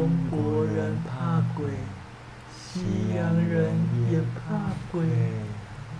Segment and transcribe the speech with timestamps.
[0.00, 1.66] 中国人怕鬼，
[2.56, 3.70] 西洋人
[4.10, 4.56] 也怕
[4.90, 5.02] 鬼。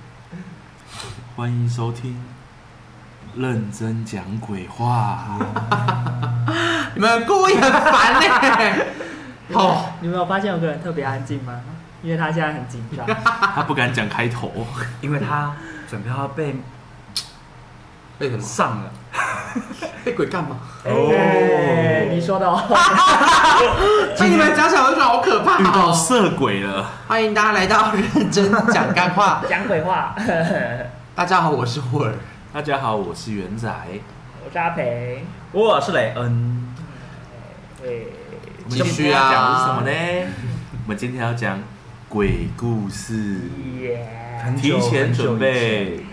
[1.37, 2.19] 欢迎收听，
[3.37, 5.39] 认真讲鬼话。
[6.95, 8.85] 你们故意很烦呢、
[9.53, 11.61] 哦，你们有发现有个人特别安静吗？
[12.03, 13.07] 因为他现在很紧张。
[13.55, 14.67] 他不敢讲开头，
[15.03, 15.55] 因为他
[15.87, 16.57] 准备要被
[18.19, 18.91] 被什么上了。
[20.05, 20.59] 被鬼干嘛？
[20.85, 22.61] 哎，你说的哦。
[24.17, 25.93] 听你们讲起来，我就觉得好可怕、遇到哦。
[25.93, 26.91] 色鬼了。
[27.07, 29.43] 欢迎大家来到认真讲干话。
[29.49, 30.15] 讲鬼话。
[31.15, 32.15] 大家好，我是霍尔。
[32.53, 33.69] 大家好，我是元仔。
[34.45, 35.25] 我是阿培。
[35.53, 36.75] 我是雷恩，
[37.83, 38.07] 对，
[38.65, 39.93] 我们继续啊今天要讲的是什么呢？
[40.85, 41.59] 我们今天要讲
[42.09, 43.41] 鬼故事，
[44.61, 46.07] 提前准备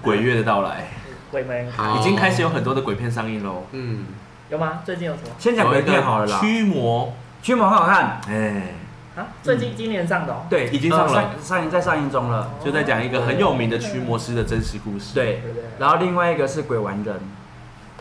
[0.00, 0.88] 鬼月的到来，
[1.32, 3.64] 鬼门好已经开始有很多的鬼片上映喽。
[3.72, 4.04] 嗯，
[4.50, 4.80] 有吗？
[4.84, 5.30] 最近有什么？
[5.38, 6.38] 先讲鬼片好了啦。
[6.38, 8.74] 驱魔，驱魔很好看，哎，
[9.16, 10.44] 啊，最近今年上的哦。
[10.50, 12.50] 对，已经上了呃上上映在上映中了。
[12.62, 17.18] 就在讲一个很有名的驱魔师的真实故事。，对对对，然后另外一个是鬼玩人，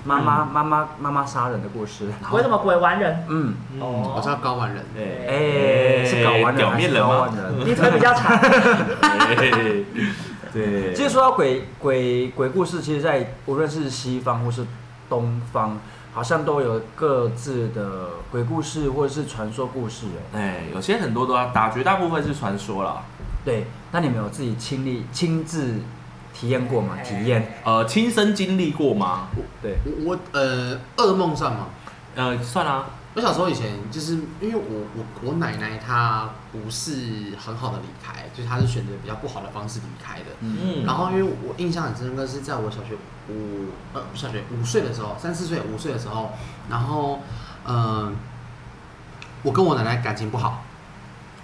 [0.03, 2.11] 妈妈妈妈妈妈杀人的故事。
[2.33, 3.23] 为什么鬼玩人？
[3.29, 4.83] 嗯，哦我知道高玩人。
[4.97, 7.59] 哎，哎，是搞玩人表还是面人吗搞完人？
[7.65, 8.37] 你腿比较长。
[10.51, 14.65] 哎对，其实说到鬼鬼鬼故事，其实在无论是西方或是
[15.09, 15.79] 东方，
[16.13, 20.07] 好像都有各自的鬼故事或者是传说故事。
[20.33, 23.03] 哎，哎，有些很多都要打，绝大部分是传说啦。
[23.43, 25.79] 对，那你们有自己亲历亲自
[26.33, 26.97] 体验过吗？
[27.03, 27.53] 体验？
[27.63, 29.27] 呃，亲身经历过吗？
[29.61, 31.67] 对，我我呃，噩梦算吗？
[32.13, 40.25] 呃，算啦、我小时候以前就是因为我我我奶奶她不是很好的离开，就是她是选择比较不好的方式离开的。
[40.39, 42.95] 嗯然后因为我印象很深刻，是在我小学
[43.27, 46.31] 五呃不是小学五岁的时候，三四岁五岁的时候，
[46.69, 47.19] 然后
[47.65, 48.13] 嗯、呃
[49.43, 50.63] 我跟我奶奶感情不好，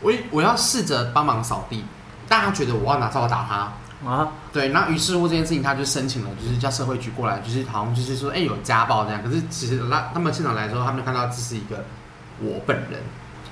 [0.02, 1.84] 我我要试着帮忙扫地，
[2.30, 3.74] 但她觉得我要拿扫把打她。
[4.06, 9.24] 啊，对，那于是乎这件事情，他就申请了，就是叫社会局过来，就是好像就是说，哎、有家暴这样。
[9.24, 11.84] 可是其实那他们现场来的时候，他们看到这是一个
[12.40, 13.02] 我本人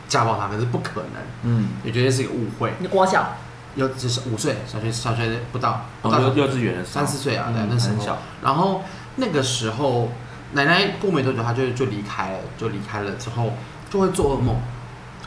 [0.08, 2.72] 家暴他，可是不可能，嗯，也绝对是一个误会。
[2.80, 3.28] 你国小
[3.74, 8.18] 有只是五岁，小学小学不到，不哦，到幼幼稚园三四岁啊，对，嗯那时候很小。
[8.44, 8.84] 然后
[9.16, 10.12] 那个时候，
[10.54, 13.52] 奶奶过没多久，她就就离开了，就离开了之后
[13.90, 14.56] 就会做噩梦。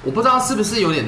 [0.05, 1.05] 我不知道是不是有点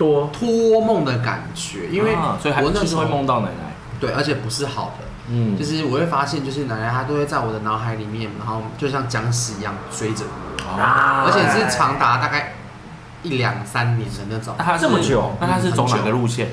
[0.00, 3.74] 多托梦的感觉，因为啊所以还我那时候就是会梦到奶奶。
[4.00, 5.04] 对，而且不是好的。
[5.28, 12.54] 嗯就是我会发现，就是奶奶她都会在我的脑海里面，然后就像僵尸一样追着我，啊，而且是长达大概
[13.22, 14.64] 一两三年的那种那。
[14.64, 16.48] 他是这么久那他是走哪个路线？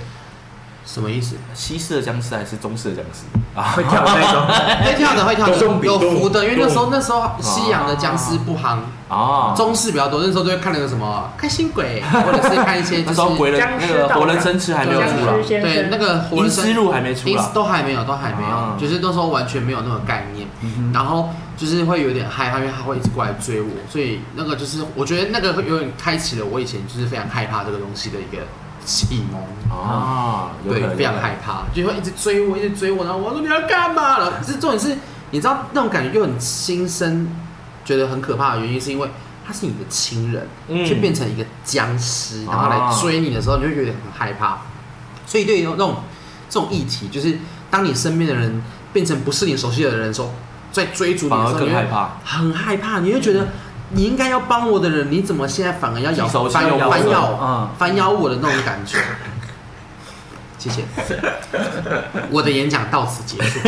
[0.87, 1.35] 什么意思？
[1.53, 3.25] 西式的僵尸还是中式的僵尸？
[3.53, 4.47] 啊， 会跳的那种。
[4.87, 10.21] 会跳的，会跳的，有福的，因为那时候那时候西洋的僵尸不行，啊，中式比较多。
[10.21, 17.43] 那时候都会看那个什么开心鬼，或者是看一些就是 那时候鬼人僵尸那个活人生吃还没有僵出来，对那个活人生尸路还没出因来。
[17.53, 20.47] 都还没有，都还没有，啊就是那时候完全没有那个概念。
[20.61, 28.43] 嗯然后就是会有点害怕，因为他会一直过来追我，所以那个就是我觉得那个会有点开启了我以前就是非常害怕这个东西的一个
[28.87, 29.41] 启蒙。
[29.69, 34.41] 啊，对，能非常害怕，就会一直追我，一直追我，然后我说你要干嘛了？
[34.41, 34.97] 是重点是，
[35.31, 37.27] 你知道那种感觉就很心生，
[37.83, 39.09] 觉得很可怕的原因，是因为
[39.45, 44.59] 他是你的亲人，嗯却变成一个僵尸，然后来啊追你的时候，你就会有点很害怕。
[45.25, 45.97] 所以对于那种
[46.49, 47.37] 这种议题，就是
[47.69, 50.31] 当你身边的人变成不是你熟悉的人的时候，
[50.71, 52.09] 在追逐你的时候，你会更害怕。
[52.23, 53.49] 很害怕，你会觉得
[53.89, 56.63] 你应该要帮我的人，你怎么现在反而要咬反
[57.09, 58.97] 咬嗯，反咬我的那种感觉。
[60.57, 60.84] 谢谢，
[62.31, 63.59] 我的演讲到此结束。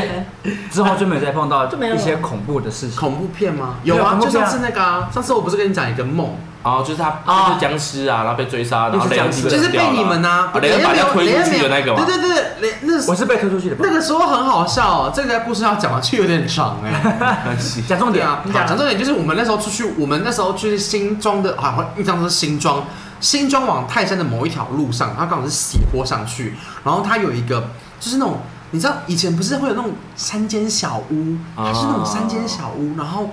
[0.70, 2.96] 之后就没有再碰到就没有一些恐怖的事情。
[2.98, 3.76] 恐怖片吗？
[3.84, 7.48] 有啊，就上次那个啊，上次我不是跟你讲一个梦，哦，就是他啊。
[7.48, 13.90] 就是僵尸啊，然后被追杀，然后雷恩就是就是被你们呐，雷恩把人家推出去的那个嘛对对对，雷那我是被推出去的那？
[13.92, 17.44] 个时候很好笑哦，这个故事要讲完去有点长哎。
[17.86, 18.66] 讲重点啊，你讲。
[18.66, 22.82] 讲重点就是我们那时候出去，我们那时候去新庄的，好，印象中是新庄，
[23.22, 26.54] 新庄往泰山的某一条路上，它刚好是斜坡上去，
[26.84, 28.40] 然后它有一个就是那种，
[28.72, 33.30] 你知道以前不是会有那种山间小屋，它是那种山间小屋，然后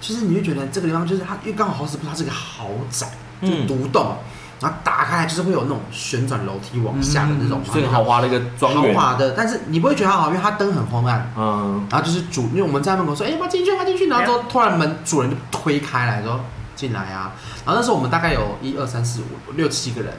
[0.00, 3.06] 就是你会觉得这个地方就是它，因为刚好好死不死它是个豪宅，
[3.40, 4.16] 就嗯独栋，
[4.60, 8.94] 然后打开来就是会有那种旋转楼梯往下的那种，所以很豪华的一个庄园。
[8.94, 11.32] 豪华的，但是你不会觉得它好，因为它灯很昏暗。
[11.36, 13.70] 嗯，然后就是主，因为我们在门口说，哎、要进去？
[13.70, 14.08] 要不要进去？
[14.08, 16.40] 然后之后突然门主人就推开来说
[16.78, 17.32] 进来啊。
[17.66, 20.12] 然后那时候我们大概有一二三四五六七个人，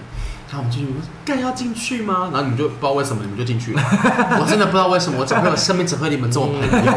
[0.50, 2.30] 然后我们进去，我说干要进去吗？
[2.34, 3.82] 然后你们就不知道为什么你们就进去了，
[4.42, 6.92] 我真的不知道为什么，我怎么会有生命只会你们这种朋友，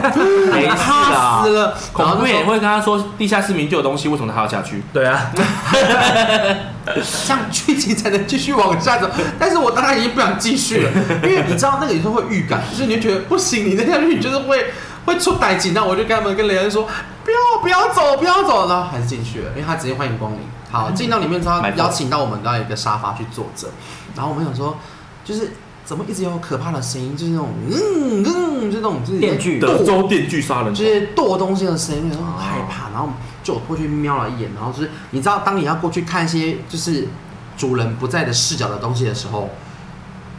[0.53, 1.76] 没事怕啦死了。
[1.97, 4.82] 然恐怖也会跟他说，地下室明明就有东西，为什么他要下去？
[4.93, 5.31] 对啊，
[6.85, 9.08] 这样剧情才能继续往下走。
[9.38, 10.91] 但是我当然已经不想继续了，
[11.23, 14.73] 因为你知道那个有时候会预感，就是你就觉得不行，你再下去你就是会
[15.05, 15.73] 会出歹景。
[15.75, 16.88] 那我就跟他们跟雷恩说，
[17.25, 20.39] 不要不要走不要走，然后还是进去了，因为他直接欢迎光临。
[20.71, 23.69] 好，进到里面之后邀请到我们到一个沙发去坐着，
[24.17, 24.77] 然后我们想说，
[25.25, 25.53] 就是
[25.85, 29.59] 怎么一直有可怕的声音，就是那种嗯嗯，就那种就是电锯。
[29.59, 33.11] 德州电锯杀人狂，就是剁东西的声音，然后很害怕，然后
[33.43, 37.07] 就我过去瞄了一眼，然后就是你知道，当你要过去看一些就是
[37.57, 39.51] 主人不在的视角的东西的时候，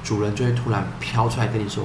[0.04, 1.84] 主人就会突然飘出来跟你说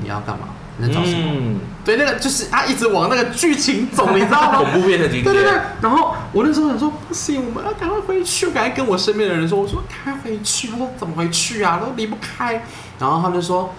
[0.00, 0.48] 你要干嘛，
[0.80, 1.32] 你在找什么？
[1.34, 4.58] 嗯，对，那个就是他一直往那个剧情走，你知道吗？
[4.72, 4.80] 恐？
[4.80, 12.64] 怖片的情对对对，，然后我那时候想说不行，我们要赶快回去，我赶快跟我身边的人说，我说赶快回去，他说怎么回去啊，都离不开，
[12.98, 13.74] 然后他们就说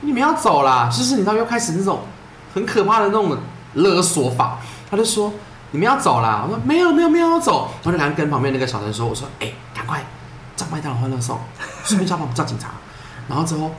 [0.00, 2.00] 你们要走啦，就是你知道又开始那种
[2.54, 3.36] 很可怕的那种
[3.74, 4.58] 勒索法，
[4.90, 5.32] 他就说
[5.70, 10.04] 你们要走啦，我说没有没有没有要走，我就赶快跟旁边那个小陈说，我说哎赶快
[10.56, 11.38] 叫麦当劳欢乐颂，
[11.84, 12.68] 顺便叫帮我们叫警察，
[13.28, 13.70] 然后之后。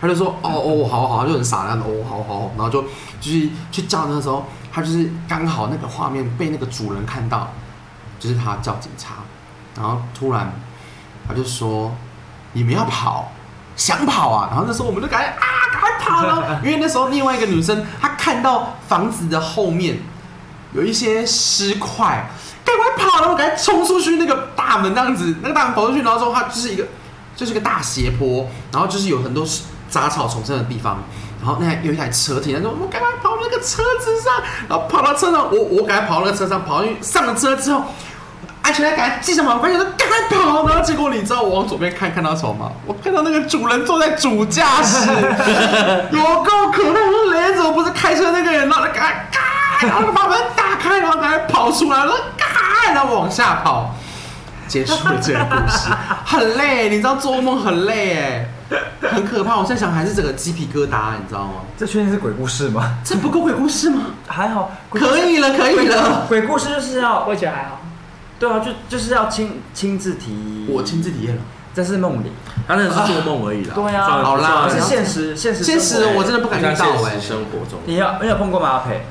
[0.00, 2.82] 他就说：“哦哦，好好，他就很傻那样的，哦，好好好，然后就
[3.20, 7.52] 就是去叫那时候，他就是刚好那个画面被那个主人看到，
[8.18, 9.16] 就是他叫警察，
[9.76, 10.52] 然后突然
[11.28, 11.94] 他就说：
[12.54, 13.30] 你们要跑，
[13.76, 14.48] 想跑啊！
[14.50, 19.98] 然后那时候我们就赶紧啊，赶快跑了， 因为那时候另外一个女生她看到房子的后面
[20.72, 22.26] 有一些尸块，
[22.64, 26.86] 赶快跑了，我赶快冲出去那个大门那样子，那个大门跑出去，然后之后它就是一个
[27.36, 29.44] 就是一个大斜坡，然后就是有很多
[29.90, 31.02] 杂草丛生的地方，
[31.40, 34.32] 然后那有一台车停，他说我们赶快跑那个车子上，
[34.68, 37.82] 然后跑到车上，我我赶快跑到那个车上，跑上去上了车之后。
[38.62, 42.70] 安全带赶快系上嘛，我赶紧赶快跑，然后结果你知道我往左边看看到什么吗？
[42.86, 45.08] 我看到那个主人坐在主驾驶，
[46.12, 47.00] 有够可怕！
[47.00, 48.68] 我说雷怎么不是开车那个人？
[48.68, 53.94] 然后赶快嘎，然后把门打开，然后赶快跑出来，我说嘎，然后往下跑，
[54.68, 55.88] 结束了这个故事，
[56.26, 58.48] 很累，你知道做梦很累哎，
[59.10, 59.56] 很可怕。
[59.56, 61.52] 我现在想还是整个鸡皮疙瘩，你知道吗？
[61.76, 62.98] 这确定是鬼故事吗？
[63.04, 64.06] 这不够鬼故事吗？
[64.26, 66.26] 还好，可以了，可以了。
[66.28, 67.80] 鬼故事就是要我也觉得还好。
[68.38, 71.42] 对啊，就就是要亲亲自体，我亲自体验了。
[71.72, 72.32] 这是梦里，
[72.66, 73.74] 他那个是做梦而已啦。
[73.76, 78.68] 对啊好啦可是现实现实现实我真的不敢遇到哎、现实生活中，你有你有碰过吗？
[78.70, 79.02] 阿培？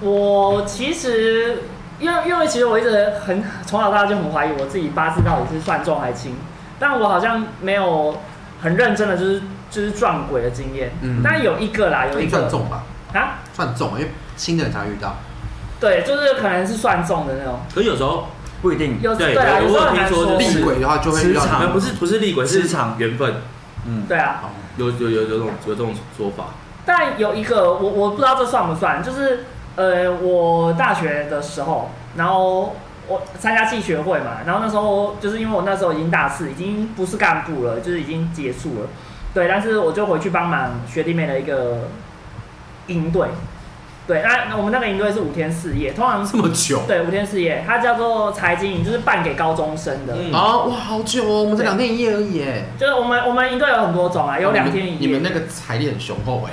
[0.00, 1.62] 我其实
[1.98, 6.36] 因为因为其实我一直很从小到大就很怀疑我自己八字到底是算重还是轻，
[6.78, 8.18] 但我好像没有
[8.60, 10.92] 很认真的就是就是撞鬼的经验。
[11.02, 12.82] 嗯但有一个啦，有一个算重吧，
[13.14, 15.16] 啊，算重，因为新的人才会遇到。
[15.80, 17.60] 对，就是可能是算重的那种。
[17.74, 18.28] 可是有时候
[18.60, 20.24] 不一定，有对对啊，有时候我有很难说。
[20.24, 23.34] 听说就是厉鬼的话就会遇到不是不是厉鬼，是磁场缘分，
[23.86, 24.42] 嗯，对啊，
[24.76, 26.46] 有有有有这种有这种说法。
[26.84, 29.44] 但有一个我我不知道这算不算，就是
[29.76, 32.74] 呃，我大学的时候，然后
[33.08, 38.88] 我参加系学会嘛，然后那时候就是因为我那时候已经大四，已经不是干部了，就是已经结束了，
[39.32, 41.88] 对，但是我就回去帮忙学弟妹的一个
[42.88, 43.28] 营队，
[44.06, 52.64] 对，那那我们那个营队是五天四夜，通常这么久对五天四夜，它叫做财经营，就是办给高中生的，嗯啊，哇，好久哦，我们才两天一夜而已耶。
[52.78, 56.52] 就是我们我们营队有很多种啊，有两天一夜，你们那个财力很雄厚哎。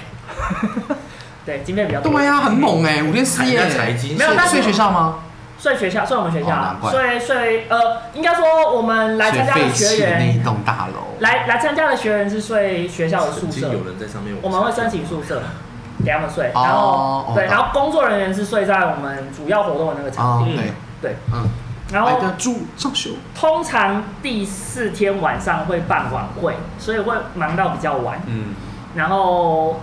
[1.45, 3.59] 对经费比较多，对呀，很猛哎，五天四夜。
[3.61, 5.19] 那财经没有但是睡学校吗？
[5.65, 7.77] 睡学校，睡我们学校哦难，怪睡睡呃，
[8.13, 11.15] 应该说我们来参加的废学弃的那一员，栋大楼。
[11.21, 15.41] 来来参加的学员是睡学校的宿舍，曾经有人在上面，我们会申请宿舍
[16.05, 21.49] 给他们睡，哦然后对，然后工作人员是睡在我们主要活动的那个场啊，地，嗯对对，嗯，
[21.91, 23.11] 然后来个住上修。
[23.33, 28.53] 通常第四天晚上会办晚会，所以会忙到比较晚，嗯，
[28.93, 29.81] 然后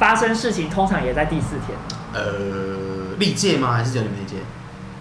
[0.00, 1.78] 发生事情通常也在第四天。
[2.14, 3.74] 呃，历届吗？
[3.74, 4.36] 还是只有你们那届？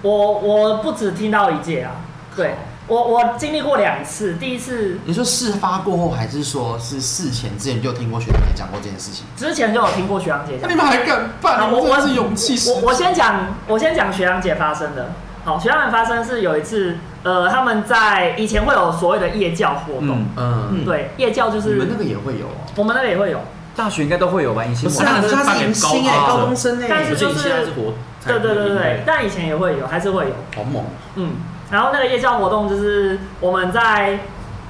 [0.04, 1.92] 我我不止听到一届啊，
[2.36, 2.54] 对
[2.88, 9.26] 我我经历过两次，第一次你说事发过后，还是说是事前之前就听过学长姐讲过这件事情？
[9.36, 10.76] 之前就有听过学长姐讲那你。
[10.76, 11.58] 们还敢办？
[11.58, 15.12] 啊我我你们真的是勇气十足我我先讲，我先讲学长姐发生的。
[15.46, 22.68] 好，学长姐发生是有一次，呃，他们在以前会有所谓的夜教活动，嗯，嗯，对，夜教就是你们那个也会有哦。
[22.76, 23.40] 我们那个也会有，
[23.76, 24.64] 大学应该都会有吧？
[24.66, 27.94] 迎新不是他是迎新哎，高高中生哎，就是现在是活，
[28.26, 30.84] 对对对对对，但以前也会有，还是会有，好猛。
[31.16, 31.36] 嗯，
[31.72, 34.20] 然后那个夜校活动就是我们在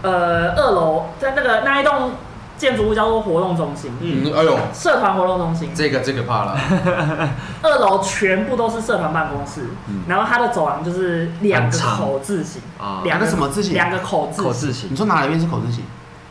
[0.02, 2.12] 呃二楼，在那个那一栋
[2.58, 6.58] 建筑物叫做活动中心，嗯，嗯，哎呦，社团活动中心，这个这个怕了，
[7.62, 10.04] 二楼全部都是社团办公室，嗯。
[10.08, 13.74] 然后它的走廊就是两个口字形，啊，两个什么字形？
[13.74, 14.90] 两个口字形，口字形。
[14.92, 15.84] 你，说哪一边是口字形？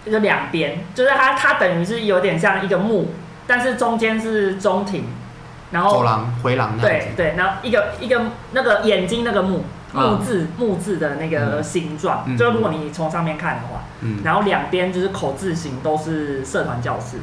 [0.05, 3.13] 就两边，就是它它等于是有点像一个木，
[3.47, 5.05] 但是中间是中庭，
[5.73, 7.07] 然后走廊回廊那样子。
[7.17, 8.21] 对对，然后一个一个
[8.53, 12.37] 那个眼睛那个木木啊字木字的那个形状，嗯。
[12.37, 17.17] 就如果你从上面看的话，嗯，然后两边就是口字形都是社团教室，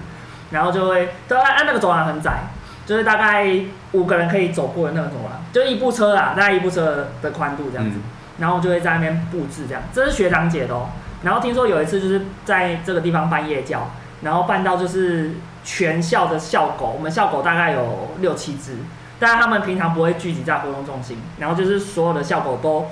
[0.52, 2.50] 然后就会都按按那个走廊很窄，
[2.86, 3.48] 就是大概
[3.94, 8.04] 五个人可以走过的那个走廊，就一部车啦，大概一部车的宽度这样子，嗯。
[8.40, 10.90] 然后就会在那边布置这样，这是学长姐的哦。
[11.24, 13.92] 然后听说有一次就是在这个地方办夜教，
[14.22, 15.32] 然后办到就是
[15.64, 18.78] 全校的校狗，我们校狗大概有六七只，
[19.20, 22.88] 但是他们平常不会聚集在活动中心，然后就是所有的校狗都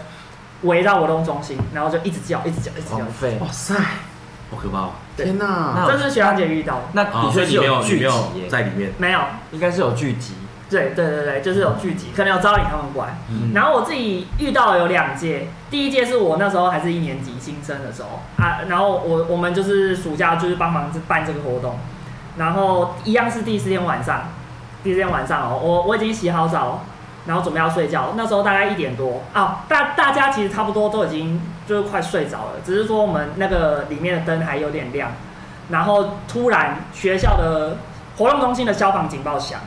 [0.64, 3.46] 围绕活动中心，然后就一直叫，一直叫，一直叫。
[3.46, 3.76] 哇塞，
[4.52, 4.92] 好可怕哦。
[5.16, 5.86] 天哪！
[5.88, 9.20] 这是学长姐遇到的，那啊，的确是有你聚集没有耶，在里面，没有？
[9.52, 10.36] 应该是有聚集。
[10.70, 13.18] 对对对对，就是有聚集，可能有招引他们过来。
[13.30, 21.80] 嗯然后我自己遇到的有两届，第一届是我那时候还是一年级新生的时候啊，然后我我们就是暑假就是帮忙办这个活动，
[22.38, 24.22] 然后一样是第四天晚上，
[24.84, 26.82] 第四天晚上哦，我我已经洗好澡，
[27.25, 35.12] 然后准备要睡觉，那时候大概一点多啊，大大家其实差不多都已经就是快睡着了，只是说我们那个里面的灯还有点亮，
[35.70, 37.77] 然后突然学校的
[38.17, 39.60] 活动中心的消防警报响。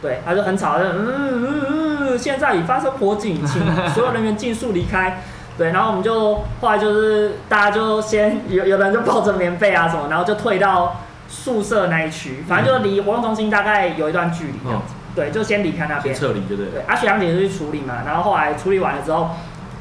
[0.00, 1.66] 对，他就很吵的，嗯嗯
[2.12, 5.20] 嗯，现在已发生火警，请所有人员尽速离开。
[5.56, 11.00] 对，然后我们就后来就是大家就先有有人就抱着棉被啊什么，然后就退到
[11.48, 14.92] 宿舍那一区，反正就离活动中心大概有一段距离这样子。
[15.14, 16.14] 对，就先离开那先边。
[16.14, 16.72] 撤离，对不对？
[16.72, 19.30] 对，啊学长姐就去处理嘛，然后后来处理完了之后，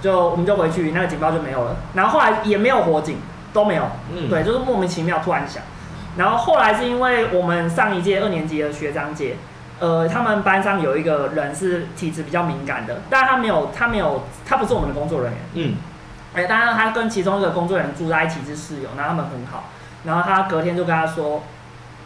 [0.02, 3.18] 就我们就回去，那个警报就没有了，然后后来也没有火警，
[3.52, 3.84] 都没有。
[4.16, 5.62] 嗯，对，就是莫名其妙突然响。
[6.16, 9.36] 然后后来是因为我们上一届二年级的学长姐，
[9.80, 15.76] 呃，他们班上有一个人是体质比较敏感的，但是他没有，他没有，他不是我们的工作人员，嗯，
[16.34, 19.66] 哎，当然他跟其中一个工作人员住在一起是室友，然后他们很好，
[20.06, 21.44] 然后他隔天就跟他说，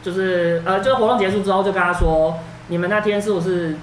[0.02, 3.76] 就是呃，就是活动结束之后就跟他说，你们那天是不是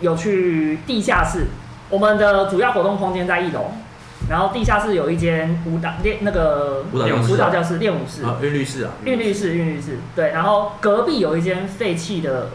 [0.00, 1.46] 有去地下室？
[1.90, 3.66] 我们的主要活动空间在一楼，
[4.30, 12.48] 然后地下室有一间舞蹈练那个舞蹈教室舞蹈教室练舞室，啊，韵律室啊，韵律室韵律室对，然后隔壁有一间废弃的，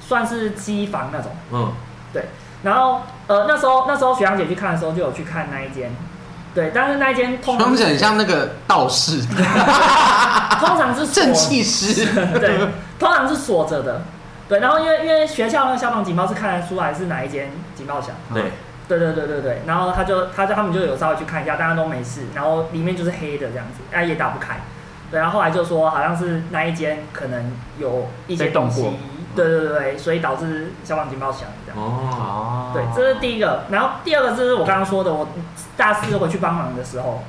[0.00, 1.32] 算是机房那种。
[1.52, 1.72] 嗯，
[2.12, 2.26] 对
[2.62, 5.90] 然后呃那时候那时候学长姐去看的时候就有去看那一间，
[6.58, 9.22] 对，但是那一间通常很像那个道士、
[10.58, 12.58] 通常是正气师， 对，
[12.98, 14.02] 通常是锁着的。
[14.48, 18.50] 对，然后因为因为学校那个消防警报是看得出来是哪一间警报响，对，
[18.88, 24.56] 对对对对对，然后他就他就他们就有稍微去看一下，大家都没事，然后里面就是黑的这样子，哎也打不开。
[25.12, 28.84] 对，然后后来就说好像是那一间可能有一些东西
[29.38, 31.80] 对对对对，所以导致消防警报响这样。
[31.80, 33.64] 哦，哦对，这是第一个。
[33.70, 35.28] 然后第二个就是我刚刚说的，我
[35.76, 37.22] 大四回去帮忙的时候，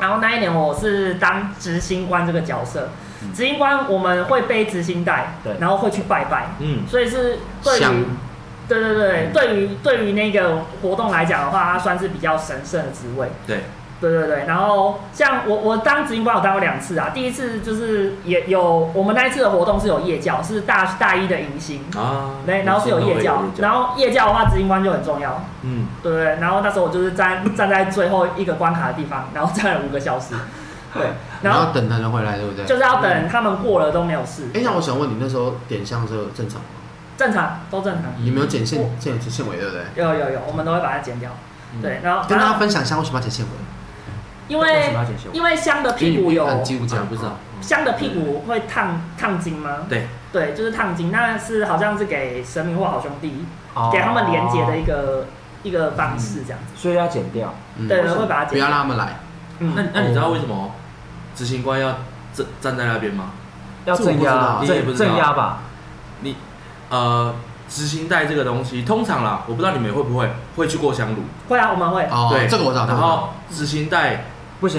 [0.00, 2.88] 然后那一年我是当执行官这个角色。
[3.34, 8.06] 执行官我们会背执行带，对然后会去拜拜，嗯，所以是对于
[8.68, 13.28] 对对对，对于对于那个活动来讲的话，它算是比较神圣的职位。
[13.44, 13.64] 对，
[14.00, 17.10] 对对对，然后像我我当执行官，我当过两次啊。
[17.12, 26.24] 第一次就是也有我们那一次的活动是有夜教，是大大一的迎新，啊，对，然后是有夜教，然后，夜教的话，执行官就很重要，嗯，对不对？
[26.36, 30.34] 然后那时候我就是站站在最后一个关卡的地方，然后站了五个小时，
[30.94, 31.02] 对，
[31.42, 32.64] 然后等他人回来，对不对？
[32.66, 36.66] 就是要等他们过了都没有事，哎，那我想问你，那时候点香的时候正常吗？
[37.16, 39.82] 正常都正常，你没有剪线线线尾，对不对？
[39.96, 41.32] 有有有，我们都会把它剪掉，
[41.74, 43.50] 嗯对，然后跟大家分享一下为什么要剪线尾？
[44.48, 44.92] 因为？
[45.32, 49.86] 因为香的屁股有按基督教啊不知道，香的屁股会烫烫金吗？
[49.88, 55.26] 对，对，就是烫金，那是好像是给神明或好兄弟哦给他们连接的一个
[55.62, 56.74] 一个方式，这样子。
[56.76, 57.54] 所以要剪掉。
[57.76, 58.68] 嗯对，会把它不要剪掉。
[58.68, 59.16] 让他们来。
[59.60, 60.72] 嗯那那你知道为什么
[61.34, 61.98] 执行官要
[62.32, 63.32] 站站在那边吗？
[63.84, 65.60] 要镇压，镇镇压吧？
[66.20, 66.36] 你
[66.90, 67.34] 呃，
[67.68, 72.04] 执行带这个东西，通常啦，我不知道你们会不会会去过香炉，会啊，我们会。
[72.04, 72.86] 哦，对这个我知道。
[72.86, 74.24] 然后执行带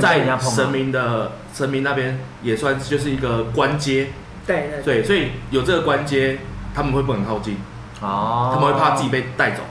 [0.02, 4.10] 在神明的神明那边也算就是一个官阶，
[4.46, 5.02] 对对对。
[5.02, 6.40] 对，所以有这个官阶，
[6.74, 7.58] 他们会不敢靠近，
[8.02, 9.64] 哦，他们会怕自己被带走，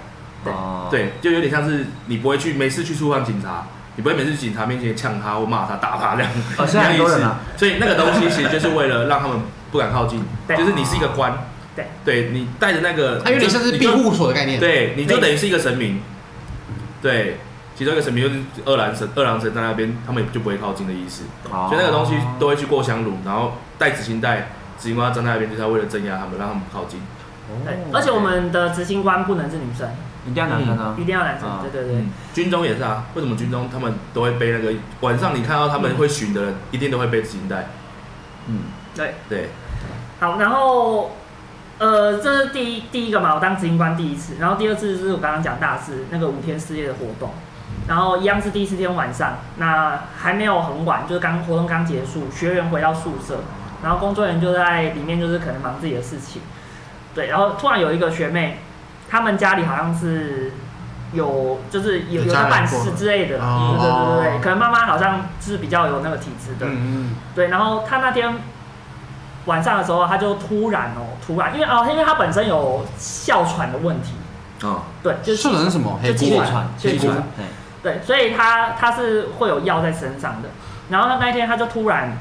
[0.44, 7.40] 对哦，对，就有点像是你不会去没事去触犯警察，你不会每次去警察面前呛他或骂他、打他这样，哦现在很多人啊。
[7.56, 9.38] 所以那个东西其实就是为了让他们
[9.70, 10.56] 不敢靠近，对。
[10.56, 11.46] 就是你是一个官，
[11.76, 16.00] 对，对你带着那个，它有点像是庇护所的概念。，对，你就等于是一个神明，
[17.02, 17.38] 对，
[17.78, 21.22] 其中一个神明就是二郎神，二郎神在那边，他们也就不会靠近的意思。
[21.48, 27.00] 哦所以那个东西都会去过香炉，然后带执行带，执行官站在那边，就是要为了镇压他们，让他们不靠近。
[27.64, 29.88] 对，而且我们的执行官不能是女生，
[30.26, 31.60] 一定要男生啊一，定要男生啊。
[31.62, 37.68] 对对对嗯，军中也是啊，为什么军中他们都会背那个晚上你看到他们会巡的人，一定都会背执行带。
[38.48, 38.62] 嗯，
[38.96, 39.14] 对。
[39.28, 39.50] 对，
[40.18, 41.12] 好，然后
[41.78, 47.30] 呃，这是第一第一个嘛，我当执行官第一次，然后第二次就是我刚刚讲大师那个五天四夜的活动，
[47.88, 53.40] 然后一样是第四天晚上，那还没有很晚，就是刚活动刚结束，学员回到宿舍，
[53.82, 56.42] 然后工作人员就在里面就是可能忙自己的事情，
[57.14, 58.60] 对，然后突然有一个学妹，
[59.10, 60.52] 他们家里好像是。
[61.14, 68.34] 有就是有有办事之类的，哦对对对对对，可能妈妈好像是比较有那个体质的，嗯对，然后她那天
[69.46, 74.12] 晚上的时候，他就突然哦，突然，因为哦，因为他本身有哮喘的问题，
[74.62, 75.98] 哦，对，就嗯，是哮喘是什么？
[76.04, 77.16] 就气喘气喘
[77.82, 80.48] 对，所以他他是会有药在身上的。
[80.90, 82.16] 然后他那一天他就突然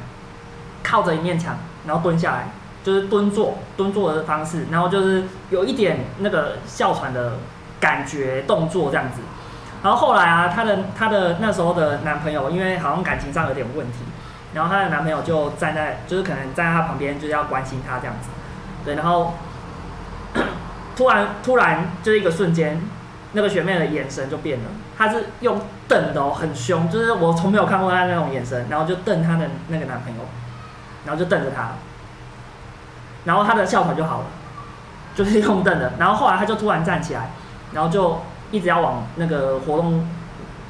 [0.83, 2.49] 靠着一面墙，然后蹲下来，
[2.83, 7.37] 就是蹲坐蹲坐的方式，然后就是有一点那个哮喘的
[7.79, 9.21] 感觉动作这样子。
[9.83, 13.99] 然后后来啊，她的她的那时候的男朋友，因为好像感情上有点问题，
[14.53, 18.29] 然后她的男朋友就站在，就是可能站在她旁边，就是要关心她这样子。
[18.83, 19.33] 对，然后
[20.97, 22.81] 突然突然就是一个瞬间，
[23.37, 24.65] 那个学妹的眼神就变了，
[24.97, 30.21] 她是用瞪的哦，很凶，就是我从没有看过她那种眼神，然后就瞪她的那个男朋友，
[31.05, 31.73] 然后就瞪着他，
[33.25, 34.25] 然后她的哮喘就好了，
[35.13, 37.29] 就是用瞪的，然后后来她就突然站起来，
[37.73, 40.09] 然后就一直要往那个活动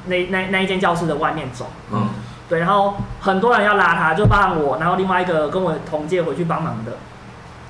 [0.08, 2.10] 那那那一间教室的外面走，嗯，
[2.50, 6.98] 对，然后很多人要拉她，就包含我，然后另外一个跟我同届回去帮忙的，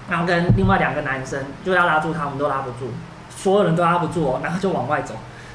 [0.10, 2.92] 然后跟另外两个男生就要拉住他，我们都拉不住，
[3.38, 5.14] 所有人都拉不住哦，然后就往外走，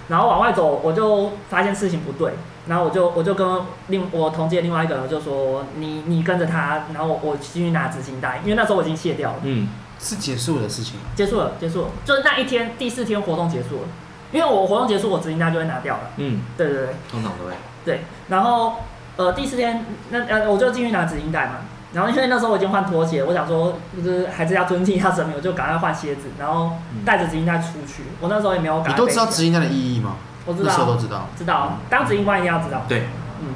[0.08, 2.32] 然后往外走，我就发现事情不对，
[2.68, 11.10] 然后我就我就跟另我同届另外一个人就说，你你跟着他，然后我我进去拿纸巾袋，因为那时候我已经卸掉了，嗯，是结束的事情啊。
[11.16, 13.88] 结束了，结束了，就是那一天第四天活动结束了，
[14.30, 16.86] 因为我活动结束，我纸巾袋就会拿掉了，嗯，对对对。
[17.10, 17.52] 通常都会。
[17.84, 18.76] 对，然后
[19.16, 21.56] 呃第四天那呃我就进去拿纸巾袋嘛，
[21.94, 26.72] 然后因为那时候我已经换拖鞋，我想说就是还是要尊敬一下神明，我就赶快换鞋子，然后
[27.04, 28.04] 带着指引带出去。
[28.20, 30.16] 我那时候也没有赶快你都知道背起执行带的意义吗？
[30.44, 31.28] 我知那时候都道，知道。
[31.38, 32.82] 知道，当指引官一定要知道。
[32.88, 33.04] 对，
[33.40, 33.54] 嗯，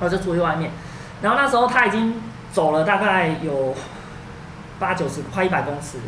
[0.00, 0.70] 然后就出去外面，
[1.20, 2.14] 然后那时候他已经
[2.52, 3.74] 走了大概有
[4.78, 5.98] 八九十快一百公尺，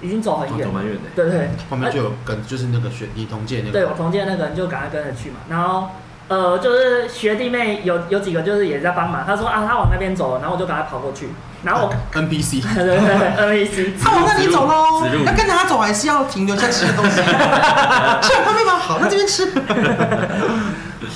[0.00, 0.64] 已经走很哦远了。
[0.66, 1.02] 走蛮远的。
[1.14, 5.88] 对对对，旁边就有跟，就是那个雪你同届那个对我个，同届那个人就赶快跟着去嘛，然后
[6.28, 11.28] 呃，就是学弟妹有有几个就是也在帮忙，他说啊他往那边走，然后我就赶快跑过去，
[11.62, 12.62] 然后我 NPC。
[12.74, 17.16] 对对对 NPC， 他往那里走喽指路，那跟着他走还是要停留下吃的东西。
[17.16, 18.78] 是有画面吗？
[18.78, 19.52] 好，那这边吃。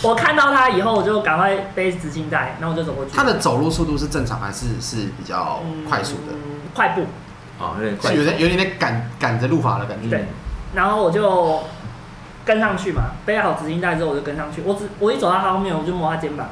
[0.03, 3.11] 我看到他以后我就赶快背纸巾袋，然后我就走过去。
[3.14, 6.33] 他的走路速度是正常还是是比较快速的？
[6.35, 7.01] 嗯快步，
[7.59, 8.12] 哦，有点快。
[8.12, 10.09] 有点有点在赶赶着路法的感觉。
[10.11, 10.27] 对，
[10.75, 11.62] 然后我就
[12.48, 16.48] 跟上去嘛，背好纸巾袋之后我就跟上去，我只我一走到他后面我就摸他肩膀，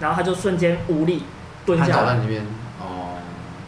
[0.00, 1.24] 然后他就瞬间无力
[1.66, 2.42] 蹲下来，倒在那边。
[2.80, 3.18] 哦。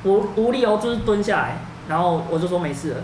[0.04, 2.96] 无无力哦，就是蹲下来，然后我就说没事了，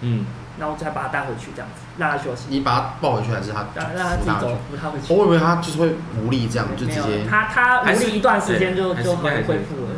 [0.00, 0.26] 嗯，
[0.58, 2.46] 然后再把他带回去这样子，让他休息。
[2.48, 5.14] 你把他抱回去还是他让让他自己走扶他回去？，扶他回去。
[5.14, 7.24] 我以为他就是会无力这样，就没有直接。
[7.30, 9.90] 他他无是力一段时间就就对还是应该还是恢复了。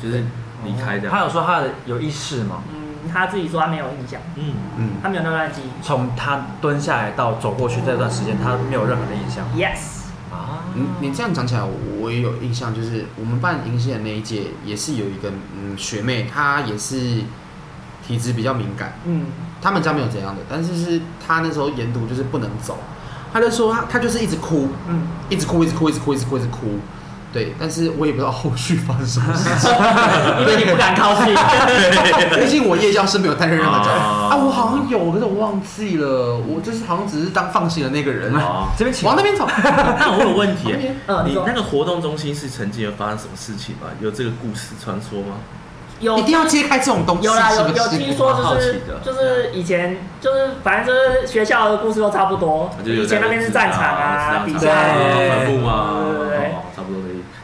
[0.00, 0.24] 就是
[0.64, 1.18] 离开这他。
[1.18, 2.62] 有说他的有意识吗？
[2.72, 5.82] 嗯，他自己说他没有印象，嗯，嗯，他没有那段记忆。
[5.82, 10.64] 从他蹲下来到走过去这段时间，他没有任何的印象 Yes，啊。
[10.74, 11.62] 你你这样讲起来，
[12.00, 17.22] 我也有印象，就是我们办迎新的那一届也是有一个嗯学妹，她也是
[18.06, 19.26] 体质比较敏感，嗯，
[19.60, 22.78] 他们家没有怎样的，但是是她那时候研读就是不能走，
[23.32, 26.78] 她就说她她就是一直哭，嗯，一直哭，一直哭，一直哭，一直哭，一直哭。
[27.32, 29.70] 对，但是我也不知道后续发生什么事情，
[30.40, 31.34] 因为你不敢靠近。
[32.38, 39.46] 毕竟我夜教是没有担任任何角色哦啊，我好像有，可是我忘记了，我就是好像只是当放行的那个人，哦， 这边请往那边走。
[39.98, 40.74] 那我有问题
[41.24, 43.88] 你那个活动中心是曾经有发生什么事情吗？
[44.00, 45.36] 有这个故事传说吗？
[46.00, 54.68] 有一定要揭开这种东西，有啦，有有听说好就是奇的就是以前就是反正就是学校的故事都差不多，以前那边是战场啊，底对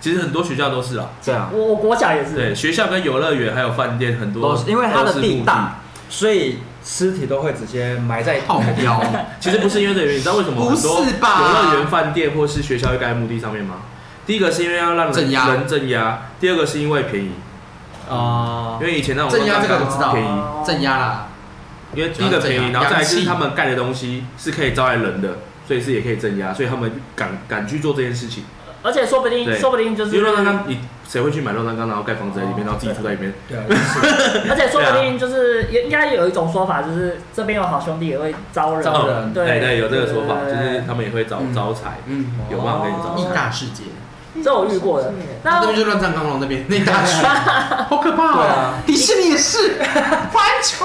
[0.01, 9.03] 其实很多学校都是啊，这样我我国小也是，对，学校跟游乐园还有饭店很多都是因为它的地大，所以尸体都会直接埋在靠腰。
[9.41, 10.57] 其实不是因为这个原因，你知道为什么？
[10.63, 13.77] 不很多是吧游乐园、饭店或是学校会盖在墓地上面吗？
[14.27, 15.49] 第一个是因为要让人镇压。
[15.55, 17.33] 人镇压，第二个是因为便宜，
[18.09, 18.79] 啊。
[18.81, 20.13] 因为以前那种镇压这个我知道。
[20.13, 21.29] 便宜，镇压啦，
[21.95, 28.45] 因为第一个便宜，然后再来就是他们盖的东西是可以招来人的，所以是也可以镇压，所以他们敢敢去做这件事情。
[28.83, 29.59] 而且说不定，对。
[29.59, 33.33] 说不定就是因为乱葬岗，你谁会去买乱葬岗，然后盖房子在里面，然后自己住在里面？
[33.49, 34.51] 对啊， 是。
[34.51, 39.33] 而且说不定就是也应该有一种说法，就是这边有好兄弟也会招人，招人。
[39.33, 43.27] 对对对，有这个说法，就是他们也会招嗯招财，嗯，有办法跟你招义。
[43.35, 43.85] 大世界，
[44.45, 45.13] 这我遇过的。
[45.43, 47.25] 那那边就乱葬岗楼那边那一大区，
[47.89, 48.75] 好可怕啊！
[48.87, 49.79] 迪士尼也是，
[50.33, 50.85] 环球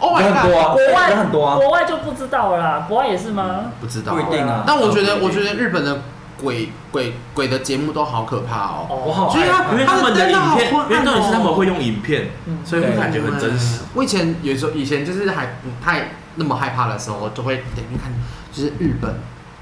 [0.00, 0.64] ，Oh 人 my 很多 god！
[0.64, 3.72] 啊，国外人很多啊，国外就不知道了啦，国外也是吗？
[3.80, 4.64] 不知道不一定啊。
[4.66, 6.00] 但我觉得，我觉得日本的
[6.42, 8.86] 鬼鬼鬼的节目都好可怕哦。
[9.06, 11.78] 我好就是他因为他们的影片，因为重点是他们会用。
[11.78, 13.82] 影片，嗯，所以会感觉很真实。
[13.94, 18.12] 我以前有时候以前就是还不太那么害怕的时候，我就会点进去看，
[18.52, 19.14] 就是日本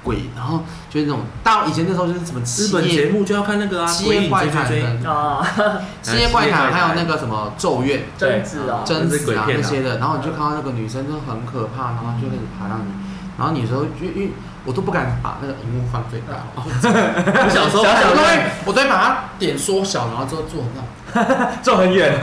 [0.03, 4.65] 鬼，然后就是那种到以前那时候就是什么日本节目就要看那个啊，七鬼影夜怪谈
[5.05, 5.47] 啊，
[6.01, 8.01] 七夜怪谈，还有那个什么咒怨。
[8.17, 9.45] 贞子啊，贞子啊那是鬼啊。
[9.47, 12.91] 那些的，然后你就看到那个女生就很可怕，然后就开始爬上你，
[13.37, 14.31] 然后你有时候就因为
[14.67, 22.19] 我都不敢把那个荧幕放最大，我小时候我都会我都会把它点缩小，然后之后做那坐， 很远，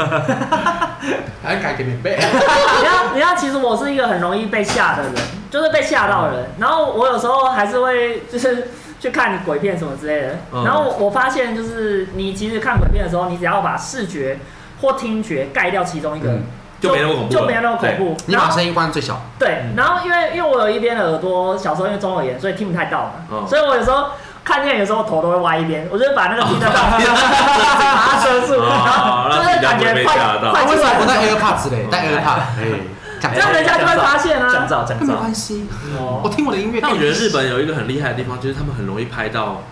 [1.43, 2.19] 还改给免费。
[2.21, 5.15] 你要，你要，其实我是一个很容易被吓的人，
[5.51, 6.51] 就是被吓到的人。
[6.59, 8.69] 然后我有时候还是会就是
[9.01, 10.39] 去看鬼片什么之类的。
[10.53, 10.65] 嗯。
[10.65, 14.39] 然后我发现，就是你其实看鬼片的时候，你只要把视觉
[14.83, 16.43] 或听觉盖掉其中一个，嗯
[16.81, 18.17] 就没那么恐怖，就没那么恐怖。
[18.27, 24.07] 你把声音关最小，对，然后因为因为我有一边的耳朵小时候因为中耳炎，所以听不太到嘛，嗯所以我有时候。
[24.45, 30.19] 看电影的时候头都会歪一边，我就会把那个听得到，把它遮住，然后就是感觉快
[30.53, 31.87] 快出来什么不带的时候 AirPods 嘞？
[31.91, 34.53] 带 AirPods，这样人家就会发现啊。
[34.53, 35.67] 降噪降那没噪，关系，
[35.99, 36.79] 哦我听我的音乐。
[36.83, 39.63] 但我觉得日本有一个很厉害的地方，就是他们很容易拍到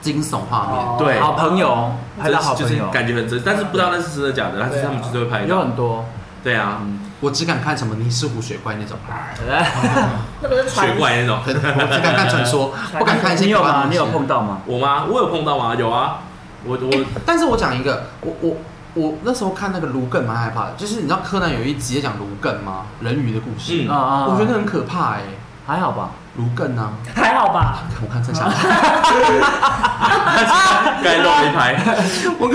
[0.00, 5.60] 惊悚画面，哦对好朋友，拍到好就是朋友，感觉很真，但是不知道那是真的假的，但是他们就是会拍有到。
[5.60, 6.04] 很多。
[6.42, 6.80] 对啊，
[7.20, 8.96] 我只敢看什么尼斯湖水怪那种，
[10.42, 11.38] 那不是传怪那种。
[11.44, 13.66] 我只敢看传说， 不敢看一些你有吗？
[13.66, 14.60] 可怕的东西你有碰到吗？
[14.66, 15.04] 我吗？
[15.08, 15.74] 我有碰到吗？
[15.78, 16.20] 有啊，
[16.64, 18.56] 我我但是我讲一个，我我
[18.94, 22.86] 我那时候看那个卢更蛮害怕的，就是你知道柯南有一集在讲卢更吗？
[23.00, 25.22] 人鱼的故事，嗯啊啊，我觉得很可怕哎。
[25.66, 26.10] 还好吧。
[26.36, 26.92] 卢更呢？
[27.14, 27.80] 还好吧？
[28.00, 28.54] 我看在下来，
[31.02, 31.76] 该漏了一拍，
[32.38, 32.48] 我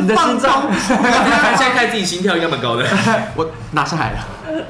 [0.00, 2.84] 你的心脏看 现在看自己心跳应该蛮高的。
[3.36, 4.18] 我拿下来了，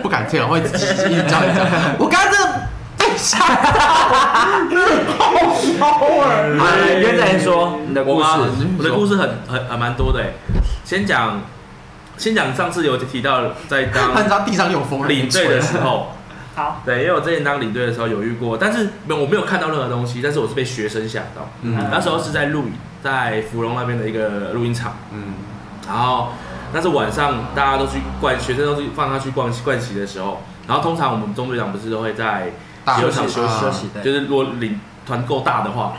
[0.02, 0.78] 不敢跳，会一直一
[1.14, 1.64] 直叫一直叫。
[1.98, 2.68] 我刚刚真的
[2.98, 3.46] 被吓到，
[6.64, 6.66] 来，
[7.00, 8.28] 元仔说你的故事，
[8.78, 10.34] 我的故事很很很蛮多的欸。
[10.84, 11.40] 先讲
[12.18, 16.14] 先讲上次有提到在当地上有风，领队的时候，
[16.54, 21.48] 好，对，因为我之前当领队的时候有遇过，但是没有我没有看到任何东西，但是我是被学生吓到。
[21.62, 21.76] 嗯。
[21.90, 25.34] 那时候是在录影，在芙蓉那边的一个录音场，嗯。
[25.86, 26.28] 然后
[26.72, 32.52] 那是晚上大家都去逛，学生都是放他去逛灌席的时候，然后通常我们中队长不是都会在
[32.84, 35.94] 大休息休息休息就是如果领团够大的话，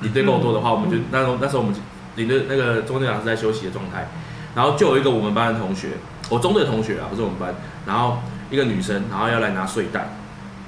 [0.00, 1.74] 领队够多的话，我们就那时候那时候我们
[2.16, 4.08] 领队那个中队长是在休息的状态，
[4.54, 5.90] 然后就有一个我们班的同学，
[6.28, 7.54] 我中队同学啊，不是我们班，
[7.86, 8.18] 然后
[8.50, 10.08] 一个女生，然后要来拿睡袋，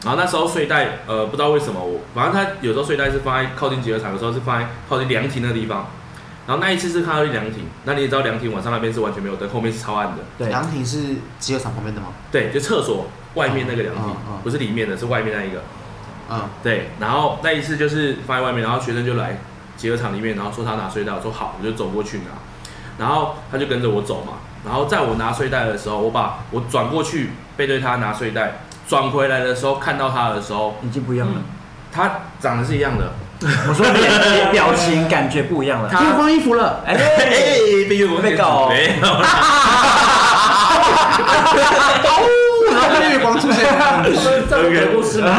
[0.05, 5.87] 然后那时候睡袋呃不知道为什么我，反正她有时候睡袋是放在靠近集合场，有时候是放在靠近凉亭那个地方。
[6.47, 10.19] 然后那一次是看到凉亭，那你也知道凉亭晚上那边是完全没有灯，后面是超暗的。
[10.37, 12.09] 对，凉亭是集合场旁边的吗？
[12.33, 15.63] 对，就厕所外面那个凉亭，嗯嗯不是里面的，是外面那一个。
[16.29, 19.39] 嗯，对，然后那一次就是放在外面，然后学生就来
[19.77, 22.25] 集合场里面，然后说他拿睡袋，我说好，我就走过去拿，
[22.99, 24.33] 然后他就跟着我走嘛，
[24.65, 31.35] 然后在我拿睡袋的时候，我把我转过去背对他拿睡袋，转回来的时候看到他的时候，已经不一样了。
[31.93, 33.13] 他长得是一样的，
[33.69, 35.89] 我说脸表情感觉不一样了。
[35.91, 36.99] 他天换衣服了，哎，哎，
[37.89, 39.29] 被月光被告没有啦，
[42.71, 43.67] 然后月光出现，
[44.05, 45.37] 这是这是鬼故事吗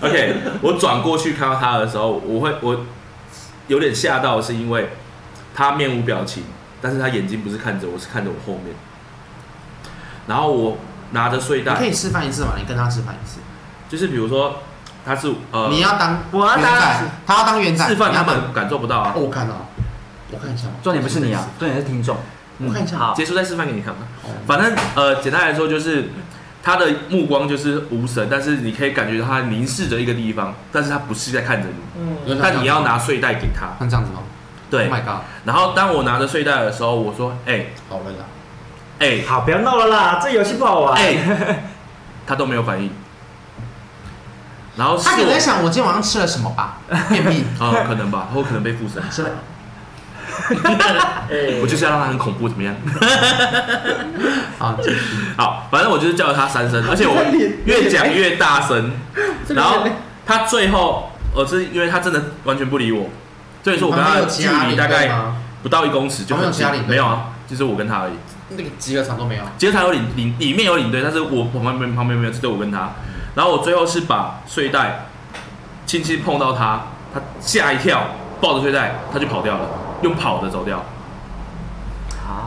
[0.00, 2.86] ？OK，我转过去看到他的时候，我会我
[3.66, 4.88] 有点吓到，是因为
[5.54, 6.44] 他面无表情，
[6.80, 8.74] 但是他眼睛不是看着我，是看着我后面。
[10.26, 10.78] 然后我
[11.12, 12.52] 拿着睡袋，你可以示范一次嘛？
[12.56, 13.40] 你跟他示范一次。
[13.88, 14.62] 就是比如说
[15.04, 19.20] 他是呃，你要当我要当元仔，他要当元仔，示范他们感受不到啊哦，。
[19.22, 19.66] 我看到，
[20.30, 20.68] 我看一下。
[20.82, 22.16] 重点不是你啊，重点是听众。
[22.58, 24.00] 我看一下好，结束再示范给你看吧。
[24.22, 26.10] 哦反正呃，简单来说就是
[26.62, 33.68] 他的目光就是无神，但是你可以感觉到他凝视着一个地方，但是他不是在看着你，嗯，但你要拿睡袋给他。
[33.78, 34.20] 像这样子吗？
[34.70, 38.24] 对 god，然后当我拿着睡袋的时候，我说：“哎、好了啦。
[39.00, 40.94] 哎、好，不要闹了啦，这游戏不好玩。
[40.96, 41.64] 哎、
[42.26, 42.90] 他都没有反应。
[44.76, 46.78] 然后是他可能在我，想我今天晚上吃了什么吧？
[47.10, 47.44] 便秘。
[47.58, 49.02] 哦，可能吧，或可能被附身。
[49.10, 49.30] 是的。
[51.60, 52.74] 我就是要让他很恐怖，怎么样？
[54.58, 54.96] 好，继续
[55.36, 57.16] 好，反正我就是叫了他三声，而且我
[57.64, 58.92] 越讲越大声，
[59.48, 59.84] 然后
[60.24, 63.08] 他最后，我，是因为他真的完全不理我，
[63.62, 65.10] 所以说我跟他的距离大概？
[65.62, 68.12] 不到一公尺就很近没有啊，就是我跟他而已。
[68.48, 69.44] 那个集合场都没有。
[69.58, 72.92] 集合场有领领里面有领队，但是我旁边旁边没有，只有我跟他。
[73.34, 75.04] 然后我最后是把睡袋
[75.84, 78.04] 轻轻碰到他，他吓一跳，
[78.40, 79.68] 抱着睡袋他就跑掉了，
[80.00, 80.82] 用跑的走掉。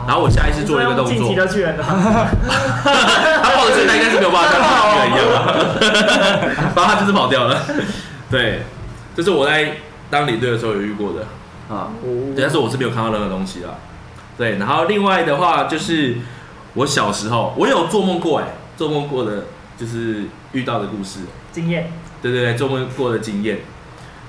[0.08, 4.60] 然后我下一次做了一个动作晋级，的巨人的，他抱着睡袋应该是没有办法像
[4.92, 5.54] 巨人一样吧，
[6.74, 7.62] 然后他就是跑掉了。
[8.28, 8.62] 对，
[9.14, 9.76] 这是我在
[10.10, 11.26] 当领队的时候有遇过的。
[11.66, 11.88] 啊，
[12.36, 13.76] 对，但是我是没有看到任何东西啦。
[14.36, 16.18] 对，然后另外的话就是
[16.74, 19.46] 我小时候我有做梦过哎，做梦过的
[19.78, 21.20] 就是遇到的故事。
[21.52, 21.90] 经验，
[22.20, 23.60] 对对对，做梦过的经验。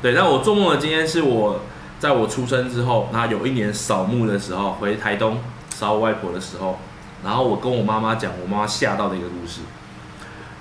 [0.02, 1.60] 对，那我做梦的经验是我
[2.00, 6.80] 在我出生之后，然后有一年扫墓的时候回台东扫我外婆的时候，
[7.22, 9.60] 然后我跟我妈妈讲我妈妈吓到的一个故事，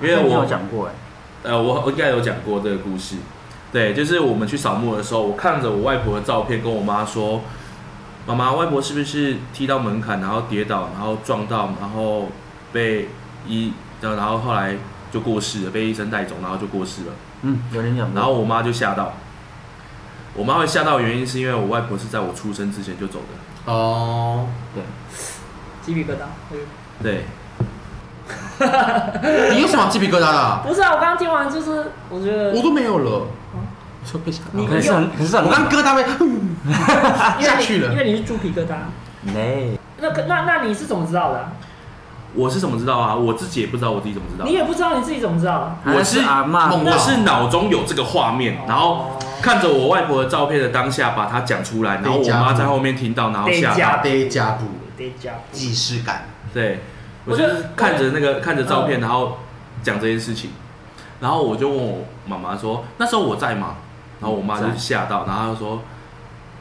[0.00, 0.92] 因为好像你有我讲过哎，
[1.44, 3.16] 呃，我我应该有讲过这个故事。
[3.74, 7.40] 对，就是我们去扫墓的时候，我看着我外婆的照片，跟我妈说
[8.24, 12.28] ：“妈妈，外婆是不是踢到门槛，然后跌倒，然后撞到，然后
[12.72, 13.08] 被
[13.48, 14.76] 医，然后后来
[15.10, 17.12] 就过世了，被医生带走，然后就过世了。
[17.42, 18.14] 嗯，有人讲。
[18.14, 19.14] 然后我妈就吓到。
[20.34, 23.72] 我妈会吓到的原因是因为我外婆是在我出生之前就走的。
[23.72, 24.84] 哦，对
[25.82, 26.26] 鸡皮疙瘩。
[27.02, 27.24] 对，
[29.52, 30.62] 你有什么鸡皮疙瘩的啊？
[30.64, 33.26] 不是啊，我刚刚听完就是，我觉得我都没有了。
[34.04, 36.36] 说被吓到你可是很，可是很我刚疙瘩被因为
[37.38, 38.74] 你下去了因为你是猪皮疙瘩。
[39.22, 41.52] 没，那那那你是怎么知道的啊、
[42.34, 43.14] 我是怎么知道啊？
[43.14, 44.52] 我自己也不知道我自己怎么知道你。
[44.52, 45.78] 也不知道你自己怎么知道？
[45.86, 54.02] 我是阿妈我是脑中有这个画面，然后看着我外婆的照片的当下，把它讲出来，然后我妈在后面听到，然后吓到。
[54.02, 56.26] 得加布得加既视感。
[56.52, 56.80] 对，
[57.24, 59.38] 我就是看着那个看着照片，嗯然后
[59.82, 60.50] 讲这件事情，
[61.20, 63.76] 然后我就问我妈妈说，那时候我在吗？
[64.20, 65.82] 然后我妈就吓到，然后她就说，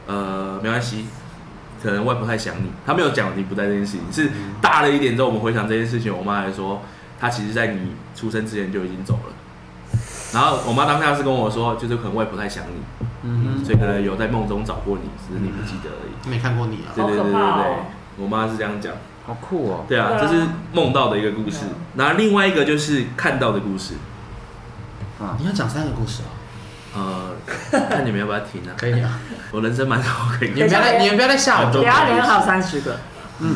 [0.08, 1.06] 呃，没关系，
[1.82, 6.82] 可能外婆太想你，她没有讲你不在这件事情，是大了一点之后我们回想这件事情，我妈还说，
[7.20, 9.34] 她其实在你出生之前就已经走了。
[10.34, 16.30] 然后我妈当下是跟我说，就是可能外婆太想你，嗯所以可能有在梦中找过你，只是你不记得而已。
[16.30, 16.90] 没看过你啊？
[16.96, 17.76] 对对对对对
[18.18, 18.94] 我妈是这样讲。
[19.26, 19.86] 好酷哦。
[19.88, 21.66] 对啊，对啊这是梦到的一个故事。
[21.96, 23.94] 然后另外一个就是看到的故事，
[25.22, 26.34] 啊，你要讲三个故事啊？
[26.96, 27.36] 呃，
[27.90, 28.72] 看你们要不要停啊？
[28.78, 29.20] 可以啊。
[29.52, 31.92] 我人生蛮多可以你们不要再，你们不要再吓我等一了。
[31.92, 32.98] 下连还有三十个，
[33.40, 33.56] 嗯，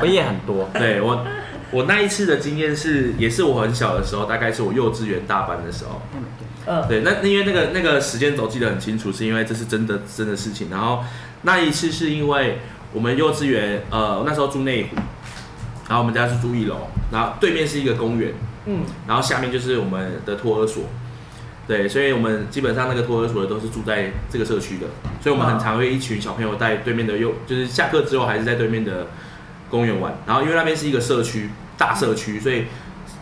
[0.00, 0.68] 我也很多。
[0.74, 1.24] 对我，
[1.70, 6.02] 我那一次的经验是，也是我很小的时候，大概是我幼稚园大班的时候。
[6.66, 10.68] 嗯，对，那因为那个那个时间轴记得很清楚，是因为这是真的真的事情。
[10.70, 11.04] 然后
[11.42, 12.58] 那一次是因为
[12.92, 14.96] 我们幼稚园，呃，那时候住内湖，
[15.88, 18.32] 然后我们家是住一楼，然后对面是一个公园，
[18.66, 20.84] 嗯，然后下面就是我们的托儿所，
[21.66, 24.86] 对，所以我们基本上那个托儿所的都是住在这个社区的，
[25.20, 29.06] 所以我们很常会一群小朋友在对面的幼，就是下课之后还是在对面的
[29.70, 30.12] 公园玩。
[30.26, 31.48] 然后因为那边是一个社区，
[31.78, 32.64] 大社区，所以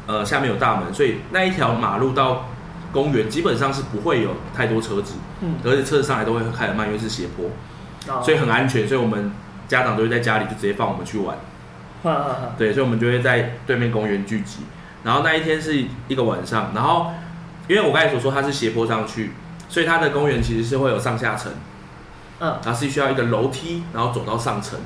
[0.06, 2.48] 呃下面有大门，所以那一条马路到
[2.92, 7.46] 公园基本上是不会有太多车子，嗯而且车子上来都会开得慢，因为是斜坡，
[8.12, 9.30] 哦所以很安全，所以我们
[9.68, 11.36] 家长都会在家里就直接放我们去玩。
[12.58, 14.64] 对，所以我们就会在对面公园聚集。
[15.04, 17.12] 然后那一天是一个晚上，然后
[17.72, 19.32] 因为我刚才所说它是斜坡上去，
[19.68, 21.50] 所以它的公园其实是会有上下层，
[22.38, 24.78] 嗯，然后是需要一个楼梯，然后走到上层。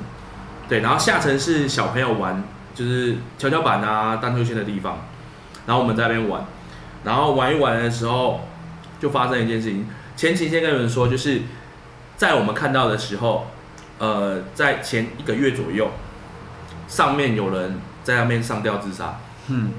[0.69, 4.99] 对，然后下层是小朋友玩，就是跷跷板啊、荡秋千的地方。
[5.65, 6.45] 然后我们在那边玩，
[7.03, 8.41] 然后玩一玩的时候，
[9.01, 9.85] 就发生一件事情。
[10.15, 11.41] 前期先跟你们说，就是
[12.15, 13.47] 在我们看到的时候，
[13.97, 15.91] 呃，在前一个月左右，
[16.87, 19.19] 上面有人在那边上吊自杀。
[19.47, 19.71] 嗯，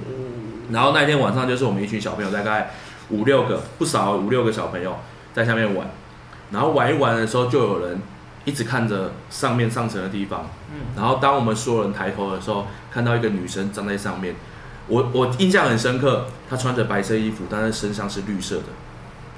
[0.71, 2.71] 然后那天晚上就是我们一群小朋友，大概
[3.11, 4.97] 五六个，不少五六个小朋友
[5.33, 5.89] 在下面玩。
[6.51, 8.01] 然后玩一玩的时候，就有人
[8.45, 10.49] 一直看着上面上层的地方。
[10.73, 14.35] 嗯，然后当我们所有人抬头的时候，看到一个女生站在上面，
[14.87, 18.65] 我我印象很深刻，她穿着白色衣服，但是身上是绿色的，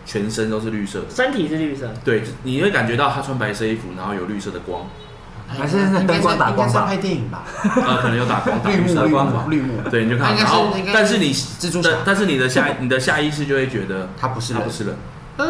[0.06, 1.10] 全身都是绿色的。
[1.10, 4.86] 身体是绿色，对，你会感觉到她穿白色衣服，然后有绿色的光，
[5.58, 7.42] 还是那灯光打光吧拍电影吧？
[7.64, 9.80] 呃，可能有打光，打绿幕，绿幕，绿幕。
[9.90, 14.94] 对，你就看然后但是你蜘蛛侠，但但是你的下你的下意识就会觉得他不是人他不，是人。
[15.38, 15.46] 嗯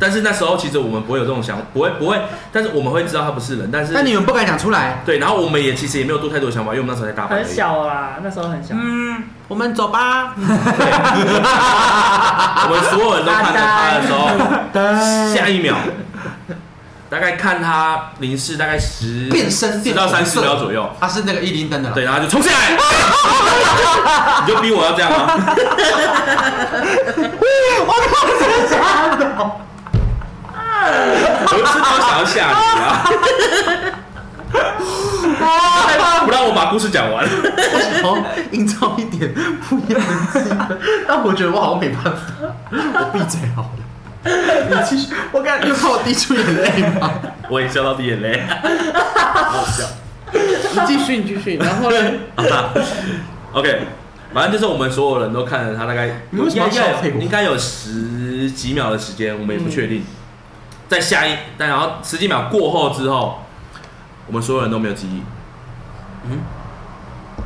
[0.00, 2.16] 但是那时候其实我们不会有这种想，不会不会，
[2.52, 5.02] 但是我们会知道他不是人，但是那你们不敢讲出来。
[5.04, 7.48] 对，然后我们也其实也没有多太多想法，因为我们那时候才大班很。
[7.52, 8.76] 小啦，那时候很小。
[8.78, 10.34] 嗯，我们走吧。
[12.60, 14.28] 我们所有人都看着他的时候，
[15.34, 15.74] 下一秒，
[17.10, 20.88] 大概看他凝视大概十变身十到三十秒左右。
[21.00, 22.76] 他是那个一零灯的对然后就冲下来。
[24.46, 25.26] 你就逼我要这样吗？
[27.86, 28.76] 我靠真的假
[29.16, 29.22] 的？
[31.50, 33.04] 我又不是他想要吓你啊？
[35.38, 37.24] 害 怕不让我把故事讲完。
[37.24, 38.16] 我只好
[38.52, 39.32] 营造一点
[39.68, 42.12] 不一样的气氛但我觉得我好像没办法
[42.70, 43.68] 我闭嘴好了。
[44.70, 47.10] 你继续，我刚才又看我滴出眼泪吗？
[47.48, 48.42] 我也笑到滴眼泪，
[49.22, 49.84] 好笑。
[50.32, 51.56] 你继续，你继续。
[51.56, 52.12] 然后呢？
[53.52, 53.80] OK，
[54.34, 60.04] 反正就是我们所有人都看了他大概你为什么要应该应该有十几秒的时间，我们也不确定。
[60.88, 63.42] 在下一，但然后十几秒过后之后，
[64.26, 65.22] 我们所有人都没有记忆。
[66.30, 66.40] 嗯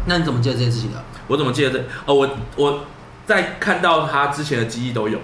[0.06, 1.00] 那你怎么记得这件事情的？
[1.28, 1.78] 我怎么记得这？
[2.06, 2.80] 哦，我我
[3.24, 5.18] 在看到他之前的记忆都有，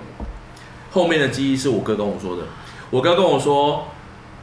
[0.99, 2.43] 后面的记忆是我哥跟我说的。
[2.91, 3.87] 我哥跟我说，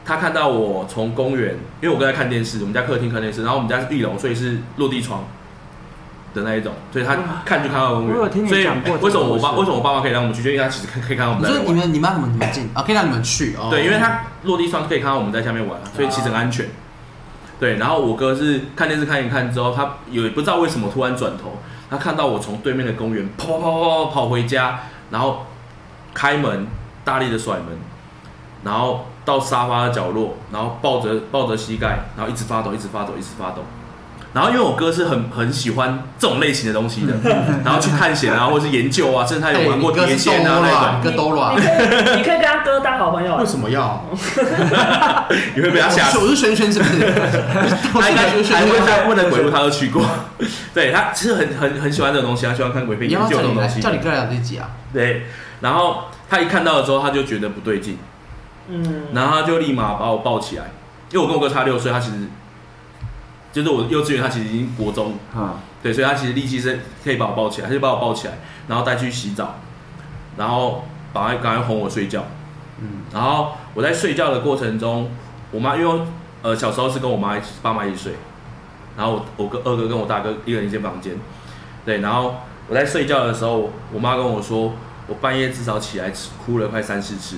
[0.04, 5.24] 他看到我从公园，因为我哥在看电视，我们家客厅看电视，然后我们家是一楼，所以是落地窗
[6.32, 8.16] 的那一种，所以他看就看到公园。
[8.16, 10.42] 我有听你所以讲过为什么我爸为什么我爸妈可以让我们去？
[10.42, 11.66] 就因为他其实可以看到我你们在那边玩。
[11.66, 12.82] 说你们你妈怎么怎么进啊？
[12.82, 13.68] 可以让你们去哦。
[13.70, 16.66] 对，因为他落地窗可以看到我们在下面玩，所以其实很安全。
[17.58, 21.58] 对，然后我哥是看电视看一看之后，他也不知道为什么突然转头，
[21.90, 25.46] 他看到我从对面的公园跑跑跑跑跑跑回家，然后
[26.16, 26.66] 开门
[27.04, 27.66] 大力的甩门，
[28.64, 33.62] 然后到沙发的角落，然后抱着抱着膝盖，然后一直发抖，一直发抖，一直发抖。
[34.32, 37.14] 然后因为我哥是很很喜欢这种类型的东西的，
[37.64, 43.44] 然后去探险啊，或者是研究啊，甚至他有玩过碟仙啊那你哥兜你卵，可以你可以跟他哥当好朋友为。
[43.46, 44.04] 什么要？
[45.54, 46.18] 你会被他吓死。
[46.18, 47.00] 我是轩轩是不是？
[47.92, 48.86] 他应该轩还问轩。
[48.86, 50.04] 他问的鬼屋，他都去过。
[50.74, 53.80] 对他其实很很很喜欢这种东西，他喜欢看鬼片，研究这种东西。
[53.80, 54.68] 叫你哥来聊这集啊？
[54.92, 55.26] 对，
[55.60, 57.98] 然后他一看到了之后，他就觉得不对劲，
[58.68, 60.64] 嗯，然后他就立马把我抱起来，
[61.10, 62.28] 因为我跟我哥差六岁，他其实
[63.52, 68.34] 就是我幼稚园，他其实已经国中，啊，对，所以他其实力气是可以把我抱起来，他就把我抱起来，
[68.68, 69.54] 然后带去洗澡，
[70.36, 72.24] 然后把他赶快哄我睡觉。
[72.78, 75.10] 嗯，然后我在睡觉的过程中，
[75.50, 76.00] 我妈因为
[76.42, 78.12] 呃小时候是跟我妈一起爸妈一起睡，
[78.98, 81.14] 然后我我跟二哥跟我大哥一人一间房间，
[81.86, 82.34] 对，然后
[82.68, 84.74] 我在睡觉的时候，我妈跟我说，
[85.06, 86.12] 我半夜至少起来
[86.44, 87.36] 哭了快三四次，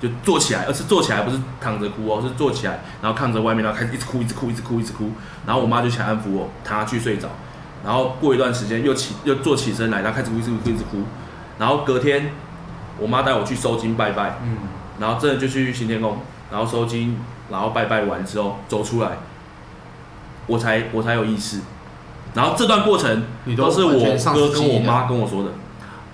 [0.00, 5.10] 就坐起来，而是坐起来不是躺着哭哦，是坐起来，然后看着外面，然后开始一直哭，一直哭，一直哭，一直哭，
[5.46, 7.28] 然后我妈就起来安抚我，躺下去睡着，
[7.84, 10.98] 然后过一段时间又起又坐起身来，然后开始哭，一直哭，一直哭，
[11.58, 12.32] 然后隔天
[12.98, 14.56] 我妈带我去收金拜拜，嗯，
[14.98, 16.18] 然后真的就去行天宫，
[16.50, 17.16] 然后收金，
[17.50, 19.18] 然后拜拜完之后走出来，
[20.46, 21.60] 我才我才有意识。
[22.34, 23.24] 然后这段过程
[23.56, 25.50] 都都是我哥跟我妈跟我说的，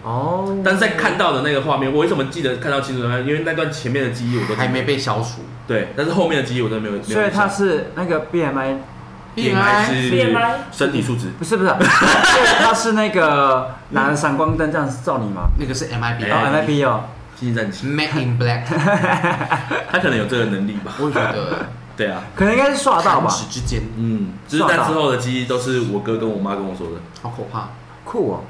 [0.09, 3.21] 哦，但是在看到的那个画面，我为什么记得看到清楚呢？
[3.21, 4.57] 因为那段前面的记忆我都记得。
[4.57, 5.43] 还没被消除。
[5.67, 7.03] 对，但是后面的记忆我真的没有。
[7.03, 15.43] 所以他是那个 BMI，BMI 是 BMI 身体素质，不是不是， 所以他是那个拿着闪光灯这样照你吗？
[15.59, 17.05] 那个是 MIB，哎哦，MIB 哦，
[17.39, 18.63] 精神战士，Made in Black，
[19.93, 20.95] 他可能有这个能力吧？
[20.99, 21.67] 我也觉得。
[21.99, 26.93] 对啊，可能应该是刷到吧，指之间，嗯，只是但之后的记忆都是我哥跟我妈跟我说的。
[27.21, 27.69] 好可怕。
[28.05, 28.41] 酷哦，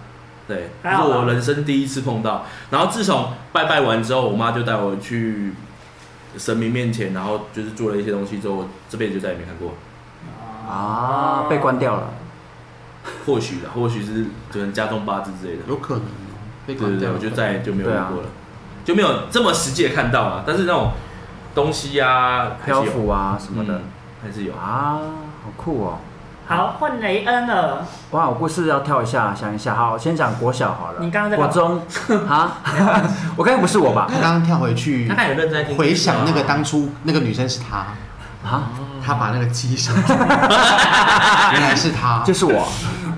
[0.49, 2.47] 对，这还好是我人生第一次碰到。
[2.71, 5.53] 然后自从拜拜完之后，我妈就带我去
[6.37, 9.75] 神明面前，然后就是做了一些东西之后，我这辈子就再也没看过。
[10.67, 12.11] 啊，被关掉了，
[13.27, 15.63] 或许的，或许是可能加重八字之类的。
[15.69, 16.09] 有可能哦
[16.67, 18.29] 被对对对，关掉了，我就再也就没有遇对啊过了，
[18.85, 20.45] 就没有这么实际的看到啊。
[20.47, 20.93] 但是那种
[21.55, 23.83] 东西啊，还是有漂浮啊什么的嗯，
[24.23, 24.53] 还是有。
[24.55, 25.01] 啊，
[25.43, 25.99] 好酷哦。
[26.49, 27.87] 好，换雷恩了。
[28.13, 29.75] 哇，我故事要跳一下，想一下。
[29.75, 30.95] 好，先讲国小好了。
[31.01, 31.83] 你刚刚在干国中
[32.27, 32.57] 啊？
[33.37, 34.07] 我刚才不是我吧？
[34.11, 37.89] 他刚刚跳回去他，认真听，回想那个当初那个女生是他，
[38.49, 38.71] 啊，
[39.05, 40.15] 他把那个记忆删除，
[41.53, 42.67] 原来是他，就是我，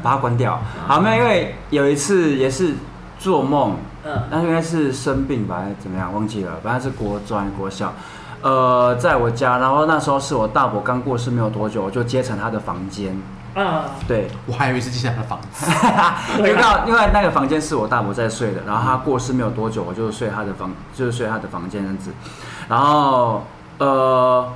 [0.03, 0.61] 把它关掉。
[0.88, 2.75] 好，没有，因为有一次也是
[3.21, 6.55] 做梦，嗯，那应该是生病吧，还是怎么样，忘记了。
[6.64, 7.93] 反正是国中还是国小，
[8.42, 13.14] 呃，在我家，然后那时候是我大伯刚过世没有多久，我就接成他的房间。
[13.55, 15.66] 嗯，对，我还以为是进他的房子，
[16.37, 22.12] 对因为因为那个房间是我大伯在睡的，然后他过世没有多久，我就睡他的房，就是睡他的房间这样子。
[22.68, 23.42] 然后
[23.79, 24.48] 呃，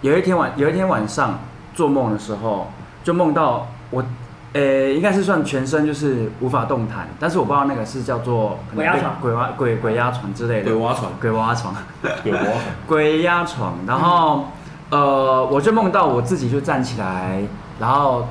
[0.00, 1.38] 有一天晚有一天晚上
[1.74, 2.66] 做梦的时候，
[3.04, 4.04] 就梦到我，
[4.52, 9.16] 呃，应该是算全身就是无法动弹，但是我不知道那个是叫做鬼压床。
[9.20, 10.72] 鬼挖鬼鬼压床之类的。
[10.72, 10.74] 鬼。
[10.74, 11.74] 挖床，鬼挖床，
[12.22, 12.54] 鬼挖床，
[12.86, 14.46] 鬼压床，然后、
[14.90, 17.42] 呃，我就梦到我自己就站起来，
[17.78, 18.26] 然后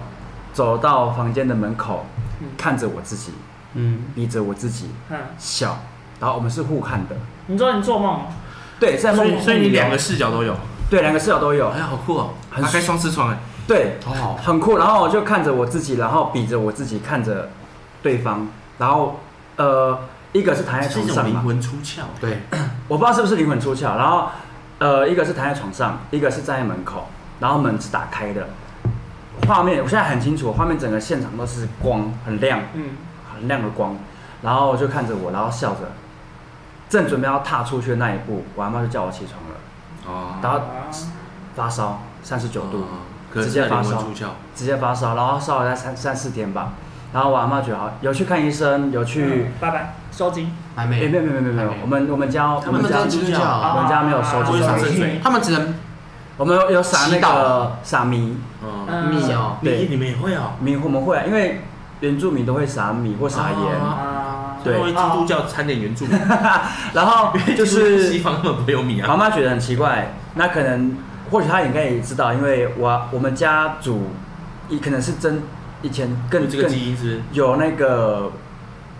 [0.52, 2.06] 走到房间的门口，
[2.42, 2.48] 嗯。
[2.58, 3.32] 看着我自己，
[3.76, 5.78] 嗯，逼着我自己嗯，笑，
[6.20, 7.16] 然后我们是互看的，
[7.48, 8.20] 你知道你做梦，
[8.80, 10.54] 对，在梦所以你两个视角都有，
[10.90, 13.38] 对两个视角都有，哎，好酷哦，很他开双视窗哎，
[13.70, 14.80] 对，好好，很酷。
[14.80, 17.50] 然后我就看着我自己，然后比着我自己看着
[18.02, 18.48] 对方，
[18.80, 19.20] 然后
[19.58, 19.96] 呃，
[20.32, 21.34] 一个是躺在是一种灵床上。
[21.36, 22.40] 嘛，魂出窍，对，
[22.88, 24.30] 我不知道是不是灵魂出窍，然后
[24.80, 27.10] 呃，一个是躺在床上，一个是站在门口，
[27.40, 28.48] 然后门是打开的，
[29.48, 32.90] 画面，我现在很清楚，画面整个现场都是光，很亮，嗯，
[33.32, 33.96] 很亮的光，
[34.42, 35.92] 然后就看着我，然后笑着，
[36.90, 39.56] 正准备要踏出去的那一步，我阿妈就叫我起床了，
[40.08, 40.90] 哦，然后啊
[41.56, 42.88] 发烧三十九度，哦
[43.34, 44.06] 直接发烧
[44.56, 46.74] 直接发烧，然后烧了三三四天吧，
[47.14, 50.52] 然后我阿妈觉得好，有去看医生，有去，嗯拜拜，收金。
[50.76, 51.62] 还哎、没有没有没有没有没。
[51.64, 53.40] 有我们我们家我他们家家基督教。
[53.76, 55.76] 我们家没有收金上圣水，他们只能
[56.38, 58.38] 我们有有撒那个撒米。
[58.64, 59.80] 嗯，米哦，对。
[59.80, 61.62] 你你们也会哦，米，我们会啊，因为
[62.00, 64.74] 原住民都会撒米或撒盐，啊，对。
[64.76, 66.18] 基督教掺点原住民，
[66.94, 70.96] 然后就是 西是方根本不会有米妈啊，妈觉得很奇怪，那可能
[71.32, 74.08] 或许他应该也知道，因为我我们家族
[74.68, 75.42] 也可能是真
[75.82, 78.32] 以前更有这个更基因是有那个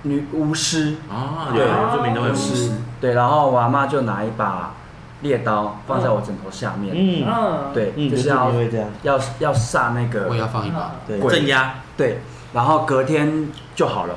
[0.04, 2.72] 女巫师，啊，对有原住民都有巫巫师师，
[3.02, 4.74] 对，然后我阿妈就拿一把
[5.22, 10.92] 猎刀放在我枕头下面，嗯，嗯，对，嗯，就是要会这样，要要杀那个我也要放一把。
[11.06, 12.20] 对，鬼镇压，对，
[12.54, 14.16] 然后隔天就好了，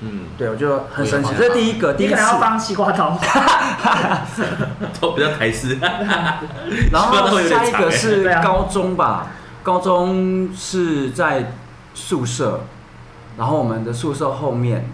[0.00, 2.14] 嗯，对我就很神奇，这是第一个第一次。
[2.14, 3.18] 你可能，要放西瓜刀。
[5.00, 5.76] 都比较台式，
[6.92, 8.42] 然后下一个是对啊。
[8.42, 9.28] 高中吧，
[9.62, 11.52] 高中是在
[11.94, 12.60] 宿舍，
[13.36, 14.88] 然后我们的宿舍后面，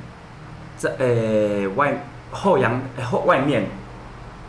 [0.76, 3.68] 在呃外后阳呃后外面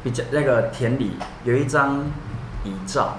[0.04, 2.04] 比较那个田里有一张
[2.64, 3.18] 遗照，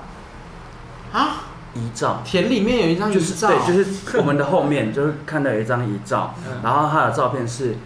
[1.12, 1.45] 啊，
[1.76, 2.22] 遗照。
[2.24, 7.76] 田里面有一张遗照，就是对，就是我们的后面 就是看到有一张遗照，嗯然后他的照片是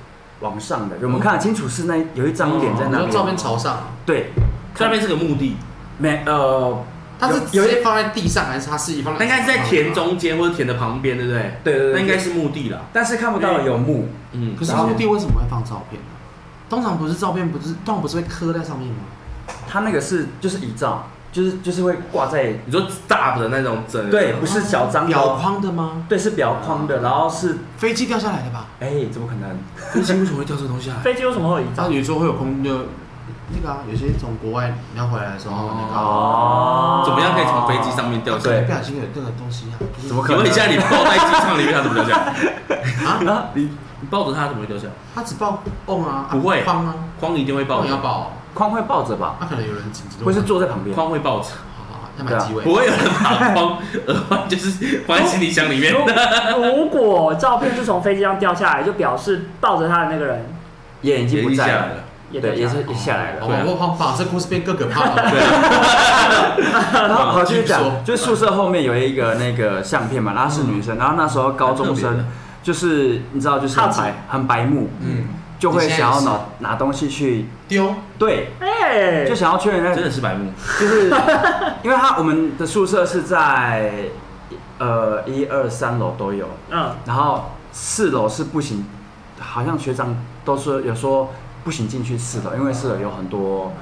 [0.41, 3.09] 往上的，我们看得清楚是那有一张脸在那边。
[3.09, 4.30] 你说照片朝上，对，
[4.74, 5.57] 下面是个墓地，
[5.99, 6.84] 没呃，
[7.18, 9.24] 它是有一些放在地上，还是它是放在？
[9.24, 9.93] 那应该是在田。
[9.93, 11.55] 中间或者田的旁边，对不对？
[11.64, 16.07] 对对对，那应该是墓地了，但是看不到有墓，嗯，可是墓地为什么会放照片呢？
[16.70, 19.03] 通常不是照片，不是通常不是会刻在上面吗？
[19.68, 26.04] 他那个是就是遗照，就是就是会挂在你说大的那种整，对，不是小张表的，框的吗？
[26.08, 28.66] 对，是表框的，然后是飞机掉下来的吧？
[28.80, 29.56] 哎，怎么可能？
[29.92, 31.02] 飞机为什么会掉这个东西下来？
[31.02, 31.84] 飞机为什么会有遗照？
[31.84, 32.70] 它有时候会有空就
[33.52, 38.62] 那个啊，有些从国外你要回来的时候，那个啊哦怎么样可以从飞机上面掉下对来？
[38.62, 42.26] 不小心有这个东西啊，就是怎么可能你问一下，你抱在机场里面，它怎么掉下来？
[43.06, 43.08] 啊？
[43.32, 43.70] 啊，你
[44.00, 44.92] 你抱着它怎么会掉下来？
[45.14, 50.94] 它只抱瓮啊，不会框啊，框一定会抱着瓮要，抱，框会抱着吧，那可能有人紧急或是坐在旁边。
[50.94, 51.46] 框会抱着，
[51.76, 52.74] 好好好，要买机位不。
[52.74, 53.78] 会有人把框
[54.09, 55.92] 耳环就是放在行李箱里面。
[55.92, 60.46] 如如果照片是从飞机上掉下来，就表示抱着他的那个人。
[61.03, 61.88] 也已经不在了，
[62.30, 63.38] 对，也是也下来了。
[63.40, 65.14] 哦我我把这故事变更可怕了。
[66.92, 72.26] 然后好继续讲，就是宿舍后面有一个那个相片嘛，然后是女生，然后那时候高中生，
[72.62, 75.24] 就是你知道就是很白很白目，嗯，
[75.61, 80.50] 就会想要拿拿东西去丢，对，哎，就想要确认那真的是白目。
[80.80, 81.04] 就是
[81.82, 83.92] 因为他我们的宿舍是在
[84.78, 88.86] 呃一二三楼都有，嗯，然后四楼是不行，
[89.38, 91.30] 好像学长都说有说
[91.62, 93.72] 不行进去四楼，因为四楼有很多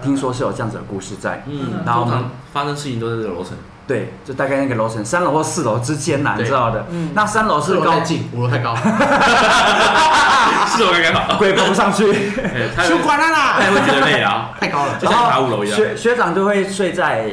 [0.00, 1.42] 听说是有这样子的故事在。
[1.48, 3.56] 嗯，然后我们发生事情都在这个楼层。
[3.86, 6.86] 对，就大概那个楼层，三楼或四楼之间呐，你知道的。
[6.90, 8.74] 嗯那三楼是高四楼太，近，五楼太高，
[10.66, 11.36] 四楼刚刚好。
[11.38, 12.10] 鬼爬不上去。
[12.42, 14.96] 哎他 修会管了啦，他也会觉得累啊， 太高了。
[14.98, 15.76] 就像爬五楼一样。
[15.76, 17.28] 学学长就会睡在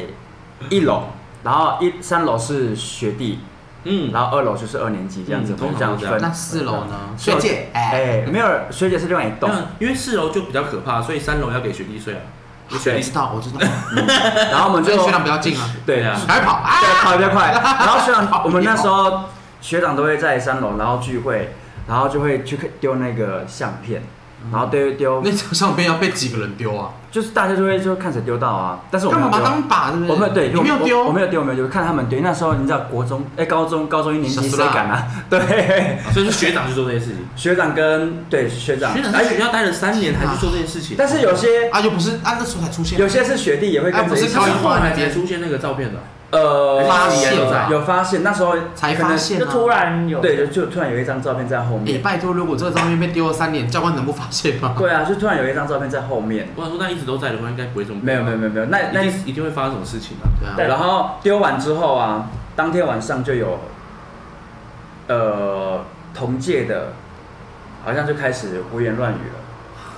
[0.69, 1.03] 一楼，
[1.43, 3.39] 然后一三楼是学弟，
[3.85, 6.21] 嗯，然后二楼就是二年级这样子，嗯通常这样都这样分。
[6.21, 6.95] 那四楼呢？
[7.17, 9.49] 学姐，哎，哎，没有，学姐是另外一栋。
[9.79, 12.19] 因为四楼就比较可怕，所以三楼要给学弟睡啊。
[12.73, 13.59] 我知道，我知道。
[14.51, 16.79] 然后我们就学长比较近啊，对啊还跑啊！
[16.81, 17.51] 对，跑得比较快。
[17.53, 19.25] 然后学长跑，我们那时候
[19.59, 21.53] 学长都会在三楼，然后聚会，
[21.87, 24.01] 然后就会去丢那个相片，
[24.51, 26.89] 然后丢一丢，那张相片要被几个人丢啊？
[27.11, 28.79] 就是大家就会就看谁丢到啊。
[28.89, 29.39] 但是我干嘛把。
[29.41, 29.91] 当靶？
[29.91, 30.09] 对不对？
[30.09, 32.19] 我没有对，你没有丢，我我没有丢，我没有丢，看他们丢。
[32.21, 35.07] 那时候你知道国中，哎，高中高中一年级小苏拉谁敢啊？
[35.29, 37.17] 对，所以是学长去做这些事情。
[37.35, 40.95] 学长跟对学长，学长在学校待了三年，还去做这件事情。
[40.97, 42.97] 但是有些啊，又不是啊，那时候才出现。
[42.97, 45.99] 有些是学弟也会跟着一起啊不是他是后来才出现那个照片的。
[46.31, 52.01] 呃发现在有发现，那时候才发现啊，就突然有对，就就突然有一张照片在后哎，面。
[52.01, 54.73] 拜托，如果这个照片被丢了三年，教官能不发现吗？
[54.77, 56.47] 对啊，就突然有一张照片在后面。
[56.55, 57.99] 我想说，那一直都在的话，应该不会这么。
[58.01, 60.25] 没有没有没有没有，那那那一定一定会发生什么事情啊？
[60.39, 63.59] 对啊，对，然后丢完之后啊，当天晚上就有，
[65.07, 66.93] 呃，同届的，
[67.83, 69.40] 好像就开始胡言乱语了。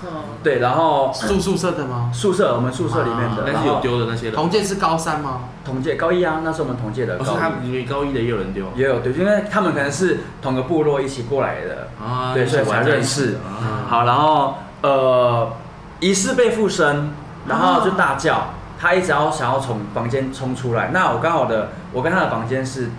[0.04, 0.10] 嗯
[0.44, 2.12] 对，然后住宿舍的吗？
[2.14, 4.36] 宿舍我们宿舍里面的，啊但是有丢的那些人。
[4.36, 5.42] 同届是高三吗？
[5.66, 11.88] 同届高一啊，那是我们同届的高我说他一，因为高一的也有人丢也有对，因为他们可能是同个部落一起过来的。
[12.04, 13.88] 啊对所以才认识啊。
[13.88, 15.52] 好，然后呃，
[16.00, 17.12] 疑似被附身，
[17.48, 20.90] 然后就大叫，他一直要想要从房间冲出来。
[20.92, 22.90] 那我刚好的，我跟他的房间是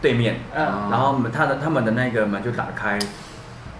[0.00, 2.98] 对面，嗯，然后门他的他们的那个门就打开，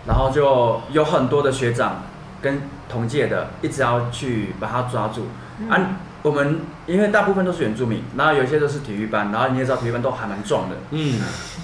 [0.06, 2.02] 然后就有很多的学长
[2.42, 5.28] 跟同届的一直要去把他抓住。
[5.58, 5.80] 嗯啊，
[6.22, 11.20] 我们因为大部分都是原住民，然后有一些都是体育班，然后你也知道体育班都还蛮壮的，嗯，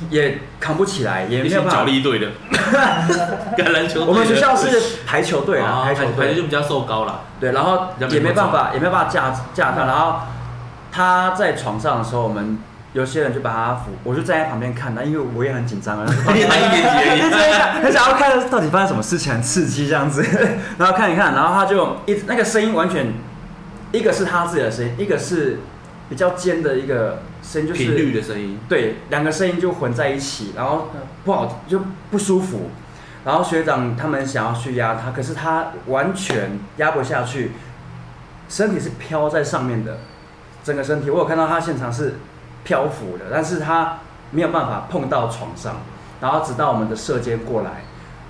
[0.08, 1.84] 也扛不起来，也没有办法。
[1.84, 2.28] 力队的，
[3.58, 4.04] 橄榄球。
[4.06, 7.20] 我们学校是排球队啦，啊排球队就比较瘦高了。
[7.38, 10.20] 对，然后也没办法，也没办法架架他，然后
[10.90, 12.58] 他在床上的时候，我们
[12.92, 17.82] 有些人就把他扶，我就站在旁边看他，因为我也很紧张啊，你才一年级而已。
[17.84, 20.22] 很想要看到底发生什么事情，很刺激这样子，
[20.78, 23.12] 然后看一看，然后他就一直那个声音完全，
[23.92, 25.60] 一个是他自己的声音，一个是
[26.08, 30.90] 比较尖的一个声音，就是频率的声音，对，两个声音就混在一起，然后
[31.24, 31.80] 不好就
[32.10, 32.70] 不舒服。
[33.24, 37.52] 然后学长他们想要去压他，可是他完全压不下去，
[38.48, 39.98] 身体是飘在上面的，
[40.64, 42.16] 整个身体我有看到他现场是
[42.64, 43.98] 漂浮的，但是他
[44.30, 45.76] 没有办法碰到床上。
[46.20, 47.82] 然后直到我们的射监过来，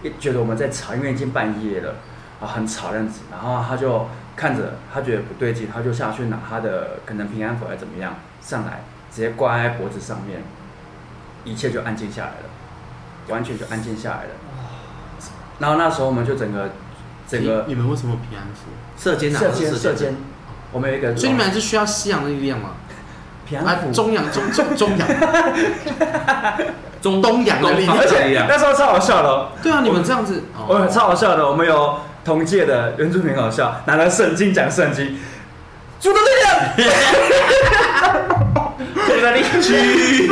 [0.02, 1.96] 一觉得我们在吵，因为已经半夜了，
[2.40, 8.82] 啊很吵这样子，然后他就看着他觉得不对劲，他就下去拿他的可能平安符还是怎么样上来，
[9.14, 10.42] 直接挂在脖子上面，
[11.44, 12.48] 一切就安静下来了，
[13.28, 14.30] 完全就安静下来了。
[15.58, 16.70] 然后那时候我们就整个
[17.28, 18.70] 整个你们为什么平安符？
[18.96, 20.16] 射箭啊，射箭是射箭，
[20.72, 22.70] 我们有一个，所以你们还是需要西洋的力量吗？
[23.56, 25.08] 啊，平安符，中洋中中中洋，
[27.00, 35.18] 中 东洋的力量而且那时候超好笑的哦，对啊，你们这样子，我超好笑的，我们有同届的原住民好笑，拿了圣经讲圣经，
[36.00, 36.90] 主的力量，
[39.06, 40.30] 主的力 驱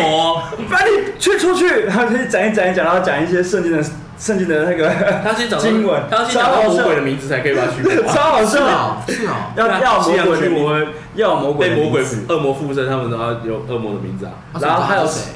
[0.00, 3.82] 魔，把你去出去，然后就讲一讲一讲，然后讲一些圣经的
[4.18, 4.88] 圣经的那个
[5.22, 8.14] 他要先找到经文他要先找到魔鬼的名字才可以把它驱 魔啊。
[8.14, 12.04] 超好笑，是哦，要要魔鬼名，要魔鬼被魔鬼。
[12.28, 14.32] 恶魔附身，他们都要有恶魔的名字啊。
[14.52, 15.32] 啊然后还有是谁？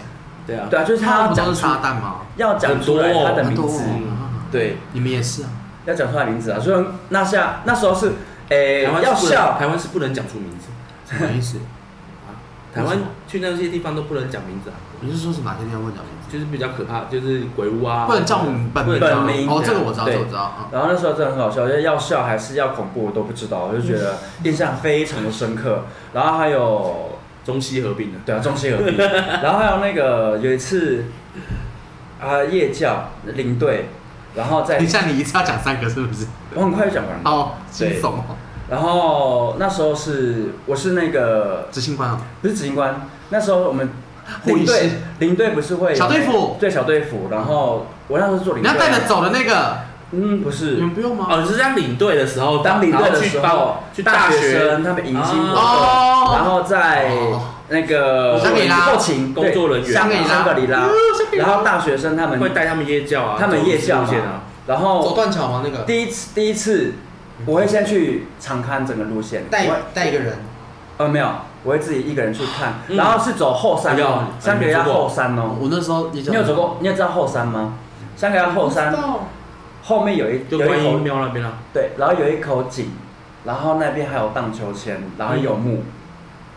[0.47, 2.17] 对啊，对啊，就是他要讲出撒旦吗？
[2.37, 4.03] 要讲出来他的名字，嗯。
[4.51, 5.49] 对，你们也是啊？
[5.85, 8.13] 要讲出来名字啊，所以那下那时候是，
[8.49, 10.69] 诶、要笑，台湾是不能讲出名字，
[11.17, 11.59] 什么意思？
[12.75, 16.31] 台湾去那些地方都不能讲名字啊，你是说是哪些地方会讲名字？
[16.31, 20.69] 就是比较可怕，就是鬼屋啊，不能叫本名本名哦，这个我知道，这对个我知道啊。
[20.71, 25.85] 然后那时候真的很好笑，就是要笑还是要恐怖我都不知道，我就觉得印象非常的深刻。
[26.13, 28.19] 然后还有中西合并的。
[28.27, 31.07] 对啊，中西合并，然后还有那个有一次
[32.21, 33.89] 啊夜教领队，
[34.35, 36.27] 然后在等一下，你一次要讲三个是不是？
[36.55, 37.21] 我很快就讲完了。
[37.25, 38.37] 哦，惊对悚哦！
[38.71, 43.89] 然后那时候是我是那个执行官啊，不是执行官，那时候我们
[44.45, 44.91] 领队。
[45.21, 46.57] 领队不是会有小队服。
[46.61, 48.71] 对小队服，然后我那时候是做领队。
[48.71, 49.79] 啊，你要带着走的那个，
[50.13, 51.27] 嗯不你是们不用吗？
[51.31, 56.31] 哦，你是当领队的时候，当领队的时然后去帮候，去大学大学生他们迎新活动，哦。
[56.35, 57.41] 然后在哦
[57.71, 58.77] 那个香格里拉。
[58.77, 60.29] 后勤工作人员对香格里拉。
[60.29, 60.89] 香格里拉，
[61.33, 64.07] 然后大学生他们会带他们夜教啊，他们夜校嘛。
[64.07, 65.63] 走路线啊，，然走断桥吗？
[65.65, 65.85] 那个？
[65.85, 66.93] 第一次第一次
[67.47, 70.39] 我会先去常看整个路线，带我会带一个人，
[70.97, 71.29] 呃没有，
[71.65, 76.77] 我会自己一个人去看，嗯然后是走后山哦，香格里拉你走过后山哦，我那时候你你有走过？
[76.81, 77.75] 你有知道后山吗？
[78.17, 78.95] 香格里拉后山
[79.83, 81.53] 后面有一就观音有一口庙那边啊。
[81.73, 82.91] 对，然后有一口井，
[83.45, 85.83] 然后那边还有荡秋千，然后有墓，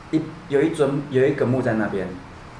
[0.10, 2.08] 一有一尊有一个墓在那边，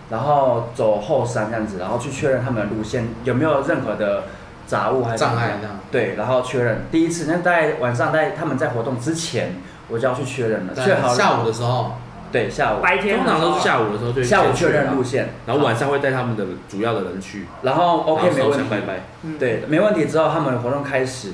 [0.10, 4.26] 然后走后山这样子，然后去确认他们的路线有没有任何的
[4.72, 9.58] 杂物还是障碍这样对，然后确认第一次，那在晚上在他们在活动之前，
[9.90, 11.98] 我就要去确认了，确在好下午的时候，
[12.32, 19.00] 对下午白天通常都是下午的时候就下午确认路线，然后晚上会带他们的主要的人去然后 OK 没问题，拜拜。
[19.24, 21.34] 嗯，对，没问题之后，他们的活动开始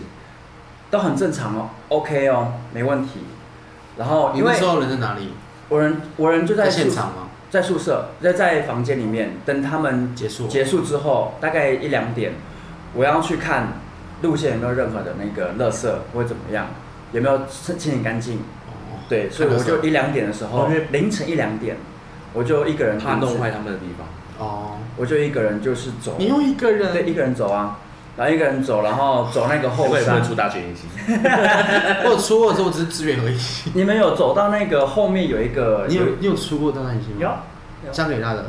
[0.89, 3.19] 都很正常哦，OK 哦，没问题。
[3.97, 5.33] 然后因为你那时候人在哪里？
[5.69, 7.27] 我人我人就在现场吗？
[7.49, 10.47] 在宿舍，在在房间里面等他们结束。
[10.47, 12.33] 结束之后，大概一两点，
[12.97, 13.73] 我要去看
[14.23, 16.67] 路线有没有任何的那个垃圾或者怎么样，
[17.11, 18.37] 有没有清清理干净。
[18.37, 21.77] 哦对，所以我就一两点的时候哦，凌晨一两点，
[22.33, 24.45] 我就一个人怕弄坏他们的地方。
[24.45, 27.79] 哦，我就一个人就是走，你用一个人，对，一个人走啊，
[28.17, 30.35] 然后一个人走，然后走那个后山会不会出。
[30.35, 30.87] 大学演习？
[32.03, 33.39] 我有出过的时候，我只是支援而已。
[33.73, 37.37] 你们有走到那个后面有一个，你有你有出过大探险有吗？
[37.93, 38.43] 香格里拉的，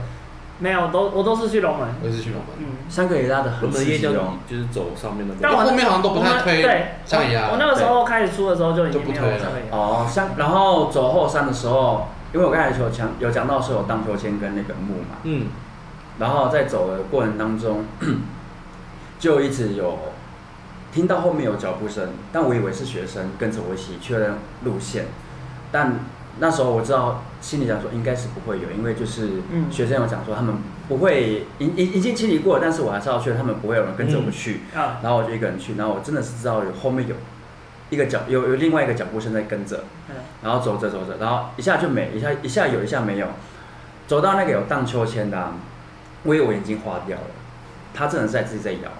[0.60, 2.48] 没有都我都是去龙门，我也是去龙门。
[2.58, 4.34] 嗯，香格里拉的我很刺们的夜教激哦。
[4.48, 5.40] 就是走上面的路。
[5.40, 9.38] 但我后面好像都不太推对，香格里拉我我那个时候开始出的时候就已经没有就不推了。
[9.38, 15.46] 香格里拉哦，像然后走后山的时候，因为我刚才有讲有讲到是有荡秋千跟那个木嘛，嗯，
[16.18, 17.84] 然后在走的过程当中，
[19.18, 19.98] 就一直有
[20.92, 24.34] 听到后面有脚步声，但我以为是学生跟着我一起确认
[24.64, 25.06] 路线，
[25.70, 26.00] 但
[26.40, 29.66] 那时候我知道心里想说应该是不会有，因为就是嗯。
[29.70, 30.54] 学生有讲说他们
[30.88, 37.14] 不会已已已经清理过了，但是我还是要去，他们不会有人跟着我去，啊，然后我就一个人去，然后我真的是知道有后面有
[37.90, 40.16] 一个脚有有另外一个脚步声在跟着，嗯。
[40.42, 43.26] 然后走着走着，然后一下就没，一下一下有，一下没有，
[44.06, 45.54] 走到那个有荡秋千的、啊，
[46.22, 47.24] 我以为我眼睛花掉了，
[47.92, 48.90] 他真的是在自己在摇，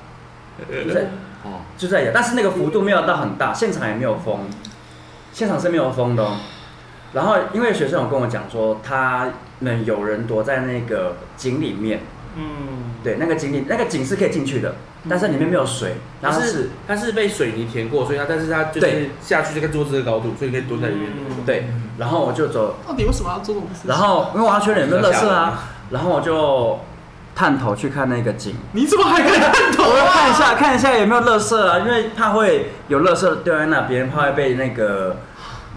[0.84, 1.03] 就在
[1.45, 4.41] 哦，就在摇，但是那个幅度没有到很大，现场也没有风，
[5.32, 6.36] 现场是没有风的、哦。
[7.18, 9.26] 然后因为学生有跟我讲说，他
[9.58, 12.02] 们有人躲在那个井里面，
[12.36, 14.76] 嗯，对，那个井里那个井是可以进去的，
[15.10, 16.46] 但是里面没有水，然后是
[16.86, 19.10] 它是它是被水泥填过，所以它但是它就是对。
[19.20, 21.10] 下去这个桌子的高度，所以你可以蹲在里面。
[21.18, 21.44] 嗯。
[21.44, 21.66] 对，
[21.98, 23.90] 然后我就走，到底为什么要做这种事情？
[23.90, 26.78] 然后因为我要确认有没有垃圾啊，然后我就
[27.34, 30.12] 探头去看那个井，你怎么还敢探头我要啊？
[30.12, 35.16] 看一下看一下有没有垃圾啊，因为怕会有垃圾掉在那边，怕会被那个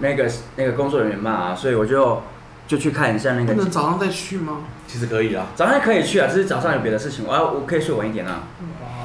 [0.02, 2.20] 那个那个工作人员骂啊，所以我就
[2.66, 3.62] 就去看一下那不个井。
[3.62, 4.58] 能早上再去吗？
[4.86, 8.42] 其实可以啊，早上可以去啊，只是早上有别的事情，我要我可以睡晚一点啊，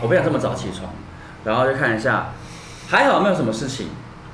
[0.01, 0.91] 我不想这么早起床，
[1.45, 2.31] 然后就看一下，
[2.89, 3.87] 还好没有什么事情，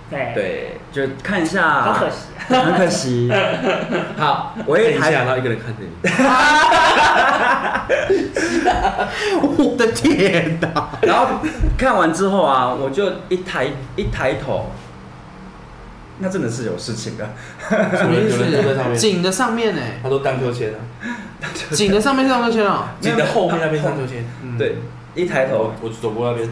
[0.09, 2.15] 对，对，就看一下，好可惜，
[2.47, 3.31] 很可惜。
[4.17, 5.89] 好，我一抬看一下，然后一个人看着你，
[9.41, 10.89] 我的天哪！
[11.03, 11.27] 然后
[11.77, 14.71] 看完之后啊，我就一抬一抬头，
[16.23, 17.29] 那真的是有事情的。
[17.69, 18.89] 什么意有人坐在上思？
[18.89, 19.81] 面，井的上面呢？
[20.01, 20.79] 他都荡秋千啊，
[21.71, 22.95] 井的上面是上秋千啊？
[23.01, 24.25] 井的后面那边荡秋千。
[24.41, 24.77] 嗯，对，
[25.13, 26.49] 一抬头我走过那边，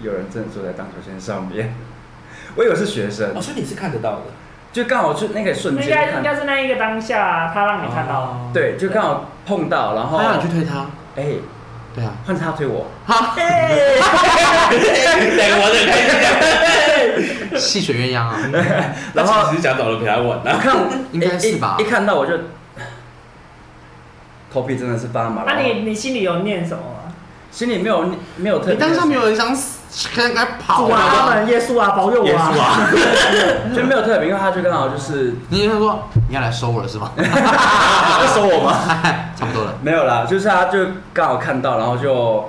[0.00, 1.74] 有人正坐在荡秋千上面，
[2.54, 4.22] 我以为是学生哦，，所以你是看得到的。
[4.72, 10.86] 就刚好就那个瞬应间看，该应该是那一个当下，他让你看到，哦，对，就刚好碰到，然后他让你去推他。
[11.16, 11.24] 哎，
[11.94, 12.12] 对啊。
[12.26, 13.48] 换他推我，哈，两
[15.50, 15.92] 个玩的开
[17.50, 18.38] 心戏水鸳鸯啊！
[19.14, 20.58] 然后其实想找人陪他玩啊。
[20.62, 20.76] 看
[21.12, 22.32] 应该是吧一一看到我就
[24.52, 26.99] 头皮真的是发麻，那你你心里有念什么吗？
[27.50, 28.04] 心里没有
[28.36, 31.34] 没有特别的，你当下没有人想死，赶快跑主啊，他啊！
[31.34, 32.90] 们耶稣啊，保佑我耶稣啊！
[33.74, 37.10] 就没有特别，因为他就刚好就是你就说你要来收我了是吗？
[37.18, 38.78] 要收我吗？
[39.36, 39.74] 差不多了。
[39.82, 40.78] 没有啦，就是他就
[41.12, 42.48] 刚好看到，然后就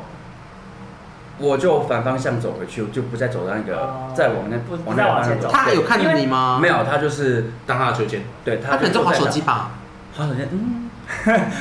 [1.39, 5.41] 我就反方向走回去，就不再走那个哦再往那往那方向走。
[5.41, 6.59] 再往前走他有看着你吗？
[6.61, 9.71] 没，有，他就是当他的秋千，对他他可能在就滑手机，吧，
[10.15, 10.89] 滑手机，嗯，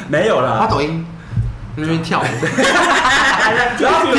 [0.09, 0.69] 没有滑啦。
[0.71, 1.07] 抖音，
[1.77, 2.25] 那边跳舞。
[3.81, 4.11] 然后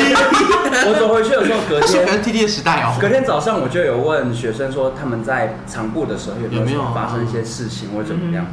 [0.84, 2.96] 我走回去的时候，隔天是可能 T T 的时代哦。
[3.00, 8.46] 隔天早上我就有问学生说，他们在长步的时候有没有发生一些事情或者怎么样？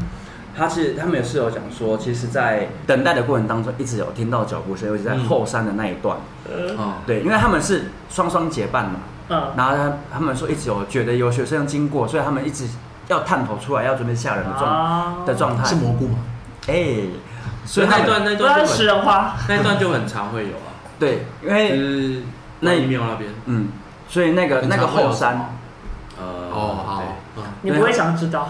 [0.57, 6.17] 他其实他们也是有讲说，其实，在等待的过程当中，一直有听到脚步声，尤其在后山的那一段。
[6.49, 12.65] 呃哦，对，因为他们是双双结伴嘛，嗯，然后他他们说一直有觉得有学生经过，所以他们一直
[13.07, 15.75] 要探头出来，要准备吓人的状、啊的状态是。
[15.75, 16.17] 蘑菇吗？
[16.67, 16.73] 哎、
[17.69, 22.23] 所以那一段那段食人花，那一段就很常会有啊，对，因就为
[22.61, 23.67] 那那一庙那边，嗯，
[24.07, 25.53] 所以那个那个后山，
[26.17, 27.03] 呃，哦，好。
[27.61, 28.49] 你不会想知道，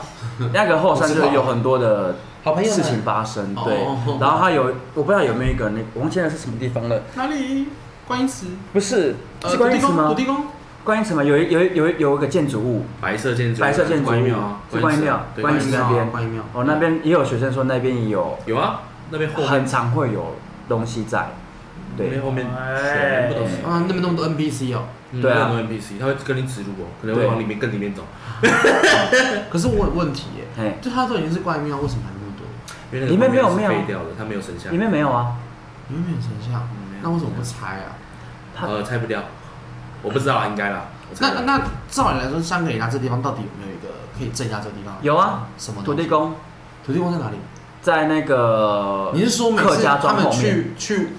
[0.53, 2.15] 那个后山就有很多的
[2.45, 3.63] 好朋友事情发生，哦。
[3.65, 4.17] 对。
[4.21, 7.67] 然后他有，我不知道有没有一个那我忘记那是什么地方了，哪里？
[8.07, 8.47] 观音寺？
[8.71, 10.07] 不是呃是观音寺吗？
[10.07, 10.13] 土？
[10.15, 10.45] 地公？
[10.83, 11.23] 观音池吗？
[11.23, 16.09] 有一有一有一有一个建筑物，白色建筑，白色建筑观音庙观音庙对观音寺那边。
[16.09, 16.43] 观音庙。
[16.53, 18.37] 哦，那边也有学生说那边也有。
[18.45, 18.81] 有啊，
[19.11, 20.35] 那边后面很常会有
[20.67, 21.29] 东西在，
[21.97, 23.55] 对那边后面哎全部都是。
[23.57, 24.83] 啊，那边那么多 N P C 哦。
[25.11, 28.03] 嗯对啊很多 NPC，他会跟你指路哦，可能会对往里面更里面走，
[29.49, 32.45] 可是我有问题耶，哎，就他都已经是观音庙，为什么还那么多？
[32.93, 35.33] 因为那个里面没有庙废掉的，它没有神像里，面没有啊，
[35.87, 36.61] 里面没有神像，
[37.01, 37.97] 那为什么不拆啊？
[38.55, 39.23] 它呃，拆不掉，
[40.03, 40.85] 我不知道啊，应该啦。
[41.09, 44.95] 我猜那那照理来说，香格里拉这地方到底有没有一个可以镇压这个地方？
[45.01, 46.05] 有啊，什么土地？
[46.05, 46.35] 公
[46.85, 47.37] 土地公在哪里？
[47.81, 50.39] 在那个你是说每客次他们家庄后面？
[50.39, 51.09] 去去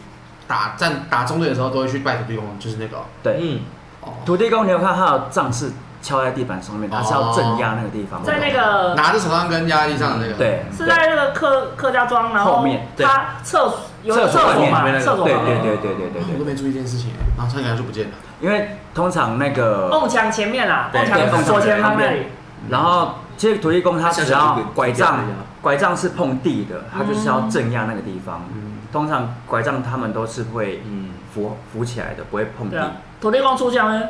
[0.47, 3.61] 打战打中队的时候，都会去拜土地公，就是那个哦对，嗯，
[4.03, 5.71] 哦，土地公，你有看他的杖是
[6.03, 8.23] 敲在地板上面，他是要镇压那个地方。
[8.25, 18.13] 在那个拿着手上跟压在地上的那个。，对，是在那个客客家庄，然后后面对他厕所有厕厕所嘛，所外面那个对厕所对对对对对对，我都没注意这件事情，然后香格里拉就不见了。
[18.41, 22.27] 因为通常那个，瓮墙前面啦，对瓮墙左前方那里，
[22.69, 25.27] 然后其实土地公他只要拐杖像，
[25.63, 28.43] 拐杖是碰地的，它就是要镇压那个地方。
[28.55, 32.77] 嗯，通常拐杖他们都是会嗯，扶扶起来的，不会碰地。
[33.21, 34.03] 土地公出现呢，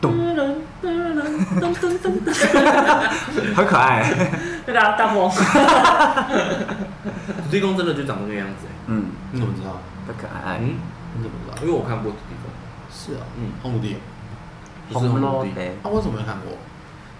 [0.00, 0.12] 咚。
[0.12, 1.14] 噔噔噔
[1.60, 2.10] 噔噔噔，
[3.54, 4.04] 很可爱。
[4.66, 5.30] 那个啊大风，
[7.44, 9.80] 土地公真的就长那个样子哎，嗯，你怎么知道？
[10.06, 10.58] 很可爱。
[10.60, 10.74] 嗯，
[11.16, 11.56] 你怎么知道？
[11.62, 12.50] 因为我看过土地公，
[12.92, 13.96] 是啊，嗯，红土地。
[14.90, 15.50] 不是红土地，
[15.82, 16.52] 啊，我怎么没看过？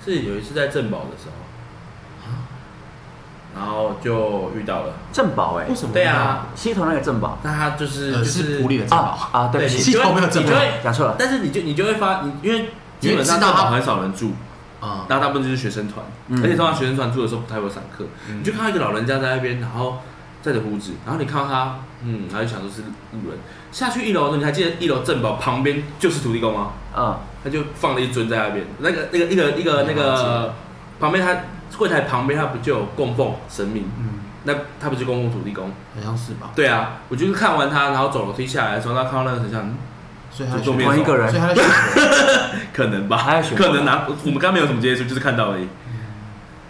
[0.04, 1.32] 是有一次在镇宝的时候，
[3.58, 4.94] 然后就遇到了。
[5.12, 5.92] 正宝哎为，什么？
[5.92, 11.16] 对啊，西头那个正宝那他就是呃，就是普里的正宝，啊啊，对不，你起，西头没有正宝你就会，讲错了。
[11.18, 14.32] 但是你就你就会发，你因为基本上你会知道他正宝很少人住，
[14.80, 19.98] 啊，那大部分就是学生团，嗯而且通常学生团住的时候不太会上课，嗯你就看到一个老人家在那边，然后
[20.40, 23.38] 在着胡子，然后你看到他，嗯，然后就想说是路人。
[23.70, 26.70] 下去一楼的时候，你还记得一楼正宝旁边就是土地公吗？
[26.96, 30.54] 嗯，他就放了一尊在那边，那个那个一个一个那个
[30.98, 31.36] 旁边他
[31.76, 33.84] 柜台旁边他不就有供奉神明？
[33.98, 35.68] 嗯，那他不就供奉土地公？
[35.94, 36.50] 好像是吧？
[36.54, 39.76] 对啊，我就是看完他，然后走楼梯下来的时候，他看到那个神像，嗯
[40.30, 41.64] 所以他就同一个人所以，他在选
[42.72, 45.66] 可能吧，他在选可能拿我们刚没有什么接触，就是看到而已。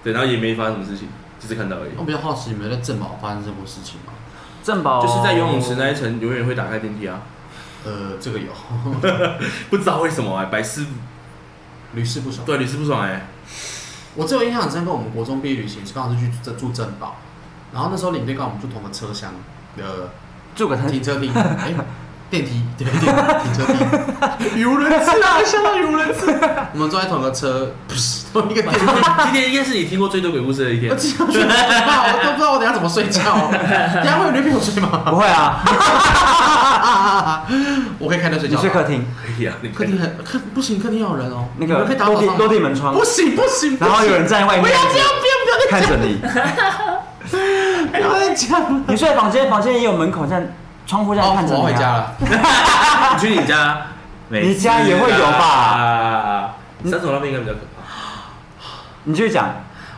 [0.02, 1.08] 对，然后也没发生什么事情，
[1.40, 1.90] 就是看到而已。
[1.96, 4.12] 我比较好奇，你们在正宝发生这么事情吗？
[4.62, 7.20] 正宝就是在游泳池那一层永远会打开电梯啊，
[7.84, 8.46] 呃，这个有，
[9.70, 10.86] 不知道为什么哎、白师
[11.94, 12.46] 屡试不爽。
[12.46, 13.26] 对屡试不爽哎、
[14.18, 17.18] 我只有印象很深刻，我们国中毕业旅行是刚好是去住住镇宝，
[17.72, 19.32] 然后那时候领队跟我们住同个车厢
[19.76, 20.10] 的
[20.56, 21.72] 住个停车厅， 哎、
[22.30, 23.08] 电梯对对停
[23.54, 26.26] 车厅，游轮次啊，相当游轮次，
[26.74, 28.80] 我们坐在同个车，不是同一个电梯。
[29.24, 30.96] 今天应该是你听过最多鬼故事的一天我。
[30.96, 33.22] 都不知道我等下怎么睡觉。
[33.50, 35.04] 等下会有人陪我睡吗？
[35.08, 35.64] 不会啊，
[37.98, 38.68] 我可以开灯睡你觉吗。
[38.68, 41.46] 睡客厅，可以啊，你客厅很客不行，客厅有人哦。
[41.56, 46.20] 那个你可以打落地落地门窗不，行不行，然后有人站在外面不要这样，不要不要看着你。
[47.90, 48.84] 不要再讲。
[48.86, 50.42] 你睡的房间，房间也有门口这样，
[50.88, 51.62] 窗户这样哦，看着你、啊。
[51.62, 52.16] 我回家了。
[53.14, 53.86] 你去你家，
[54.30, 57.84] 你家也会有吧啊，三重那边应该比较可怕。
[59.04, 59.50] 你继续讲，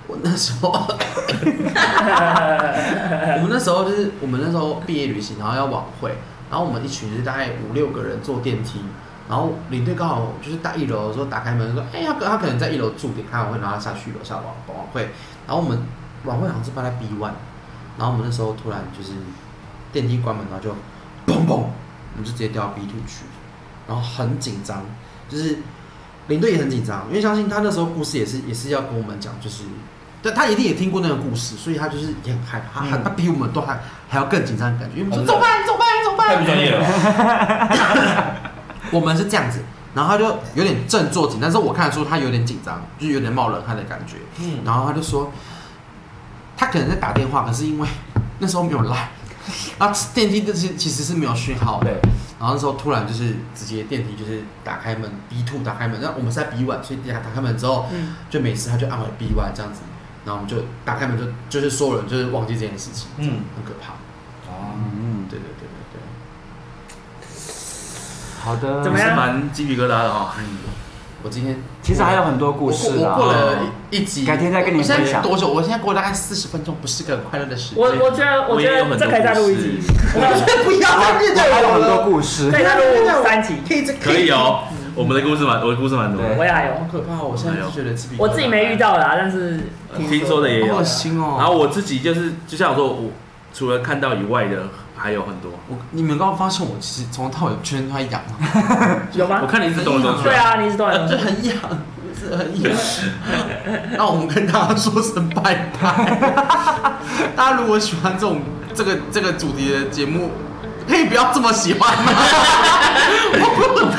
[0.09, 0.70] 我那时候，
[3.36, 6.18] 我们那时候就是我们那时候毕业旅行，然后要晚会，
[6.51, 8.84] 然后我们一群是大概五六个人坐电梯，
[9.28, 15.03] 然后领队刚好就是在一楼的时候打开门说，哎、他可他可能在一楼住点开完会，然后他下去楼下晚晚会，
[15.47, 15.80] 然后我们
[16.24, 17.30] 晚会好像是办在 B one，
[17.97, 19.12] 然后我们那时候突然就是
[19.93, 20.70] 电梯关门，然后就
[21.26, 23.24] 嘣嘣，我们就直接掉到 B two 去，
[23.86, 24.84] 然后很紧张，
[25.28, 25.59] 就是
[26.28, 29.64] 领队也很紧张，因为相信他那时候故事也是也是要跟我们讲，就是，
[30.22, 33.05] 但他一定也听过那个故事，所以他就是也很害怕，他、嗯。
[33.05, 38.41] 他比我们都还还要更紧张的感觉，因为我们说真的走吧，走吧，走吧，太不专业了。
[38.93, 39.61] 我们是这样子，
[39.95, 40.24] 然后他就
[40.55, 44.16] 有点振作紧，但是我看得出他有点紧张，就是有点冒冷汗的感觉。
[44.41, 45.32] 嗯，然后他就说，
[46.57, 47.88] 他可能在打电话，可是因为
[48.41, 49.11] 那时候没有赖，
[49.78, 51.86] 啊，电梯这些其实是没有讯号的。
[51.86, 52.01] 对，
[52.38, 59.80] 然后那时候突然就是直接电梯就是打开门 B two 打开门，那我们是在 B one，所以打打开门之后嗯，就每次，他就按回 B one 这样子，
[60.24, 63.92] 然后我们就打开门就就是所有人就是忘记这件事情，嗯很可怕。
[64.51, 66.01] 哦，嗯，对对对对对
[68.42, 68.82] 好的。
[68.82, 70.34] 怎么样是蛮鸡皮疙瘩的哈。
[70.36, 70.44] 对，
[71.23, 73.14] 我今天其实还有很多故事啊。
[73.16, 73.59] 过我过了
[73.91, 75.49] 一集，改天再跟你我现分享在多久？
[75.49, 77.83] 我现在过了大概四十分钟，不是个很快乐的时间。
[77.83, 79.81] 我我觉得我觉我也有很多得这可以再录一集，
[80.12, 82.64] 不要再面对我我还有很多了，故事可以。
[82.64, 83.57] 再录三集。
[83.68, 84.64] 可以可以哦，
[84.95, 86.37] 我们的故事蛮，我的故事蛮多的。
[86.39, 87.23] 我也还有好，可怕！
[87.23, 89.61] 我现在就觉得自己我自己没遇，到啦，但是
[89.97, 90.85] 听说的也有好恶。
[90.85, 91.37] 心哦。
[91.39, 93.11] 然后我自己就是，就像我说，我
[93.53, 94.62] 除了看到以外的
[95.03, 95.51] 还有很多。
[95.68, 98.20] 我你们刚刚发现我其实从头到尾全身都在 痒，
[99.14, 99.46] 有吗我？
[99.46, 100.24] 看你一直动来动去。
[100.24, 101.57] 对，啊，你是多少就很痒，
[102.18, 102.72] 是很痒。
[103.96, 106.92] 那我们跟大家说声拜拜。
[107.34, 108.42] 大家如果喜欢这种
[108.74, 110.30] 这个这个主题的节目，
[110.86, 112.12] 可以不要这么喜欢吗？
[113.32, 113.46] 我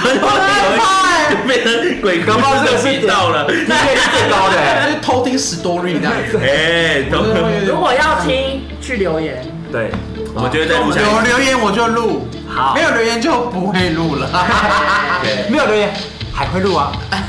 [0.04, 1.02] 拜拜。
[1.48, 3.48] 变成鬼哥搞不好这个是频道了。
[3.48, 4.86] 听率是最高的欸。
[4.86, 6.38] 就是偷听 story 这样子。
[6.44, 7.06] 哎，
[7.66, 9.44] 如果要听，去留言。
[9.72, 9.90] 对，
[10.34, 11.20] 我们就会再录下有。
[11.22, 14.30] 留言我就录，好没有留言就不会录了。
[15.50, 15.92] 没有留言
[16.34, 16.92] 还会录啊。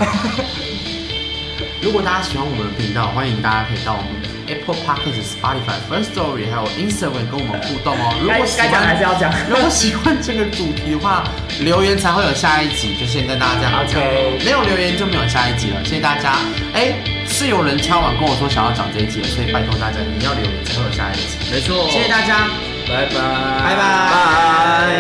[1.83, 8.15] 如果大家喜欢我们的频道，欢迎大家可以到我们的 Apple Podcast、Spotify、First Story 还有 Instagram 跟我们互动哦。
[8.23, 9.35] 如果喜该讲还是，要讲。
[9.51, 11.25] 如果喜欢这个主题的话，
[11.59, 12.95] 留言才会有下一集。
[13.01, 15.83] 就先跟大家这样讲 OK 没有留言就没有下一集了。
[15.85, 16.39] 谢谢大家。
[16.73, 16.95] 哎，
[17.27, 21.51] 是有人敲碗跟我说想要讲这一集的，所以拜托大家你要留言才会有下一集。
[21.51, 21.91] 没错。
[21.91, 22.47] 谢谢大家，
[22.89, 23.81] 拜拜，拜拜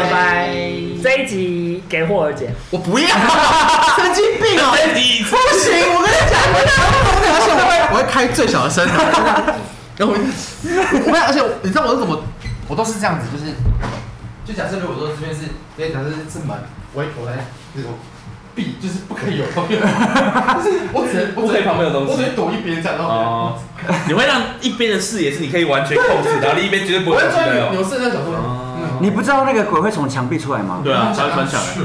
[0.03, 0.19] 拜拜。
[1.03, 2.51] 这一集给霍儿姐。
[2.71, 3.07] 我不要，
[3.97, 4.73] 神经病哦！
[4.77, 8.87] 再第一次不行，我跟你讲，我跟你讲，而且我会我会开最小的声，
[9.97, 10.19] 然后我
[11.07, 12.23] 我会，而且你知道我是怎么，
[12.69, 13.53] 我都是这样子，就是
[14.45, 15.41] 就假设如果说这边是，
[15.77, 16.57] 今天假设是门，
[16.95, 17.33] 我会躲在
[17.75, 17.93] 那种
[18.55, 23.59] 壁，就是不可以有旁边， 就是我只能不可以旁边有东西我只能躲一边这样，然后哦，
[24.09, 27.73] 你会让一边的视野是你可以完全控制，然后另一边绝对不我会会有有。
[27.73, 28.19] 牛肾那小
[29.01, 30.81] 你不知道那个鬼会从墙壁出来吗？
[30.85, 31.77] 对啊，他会穿墙哎。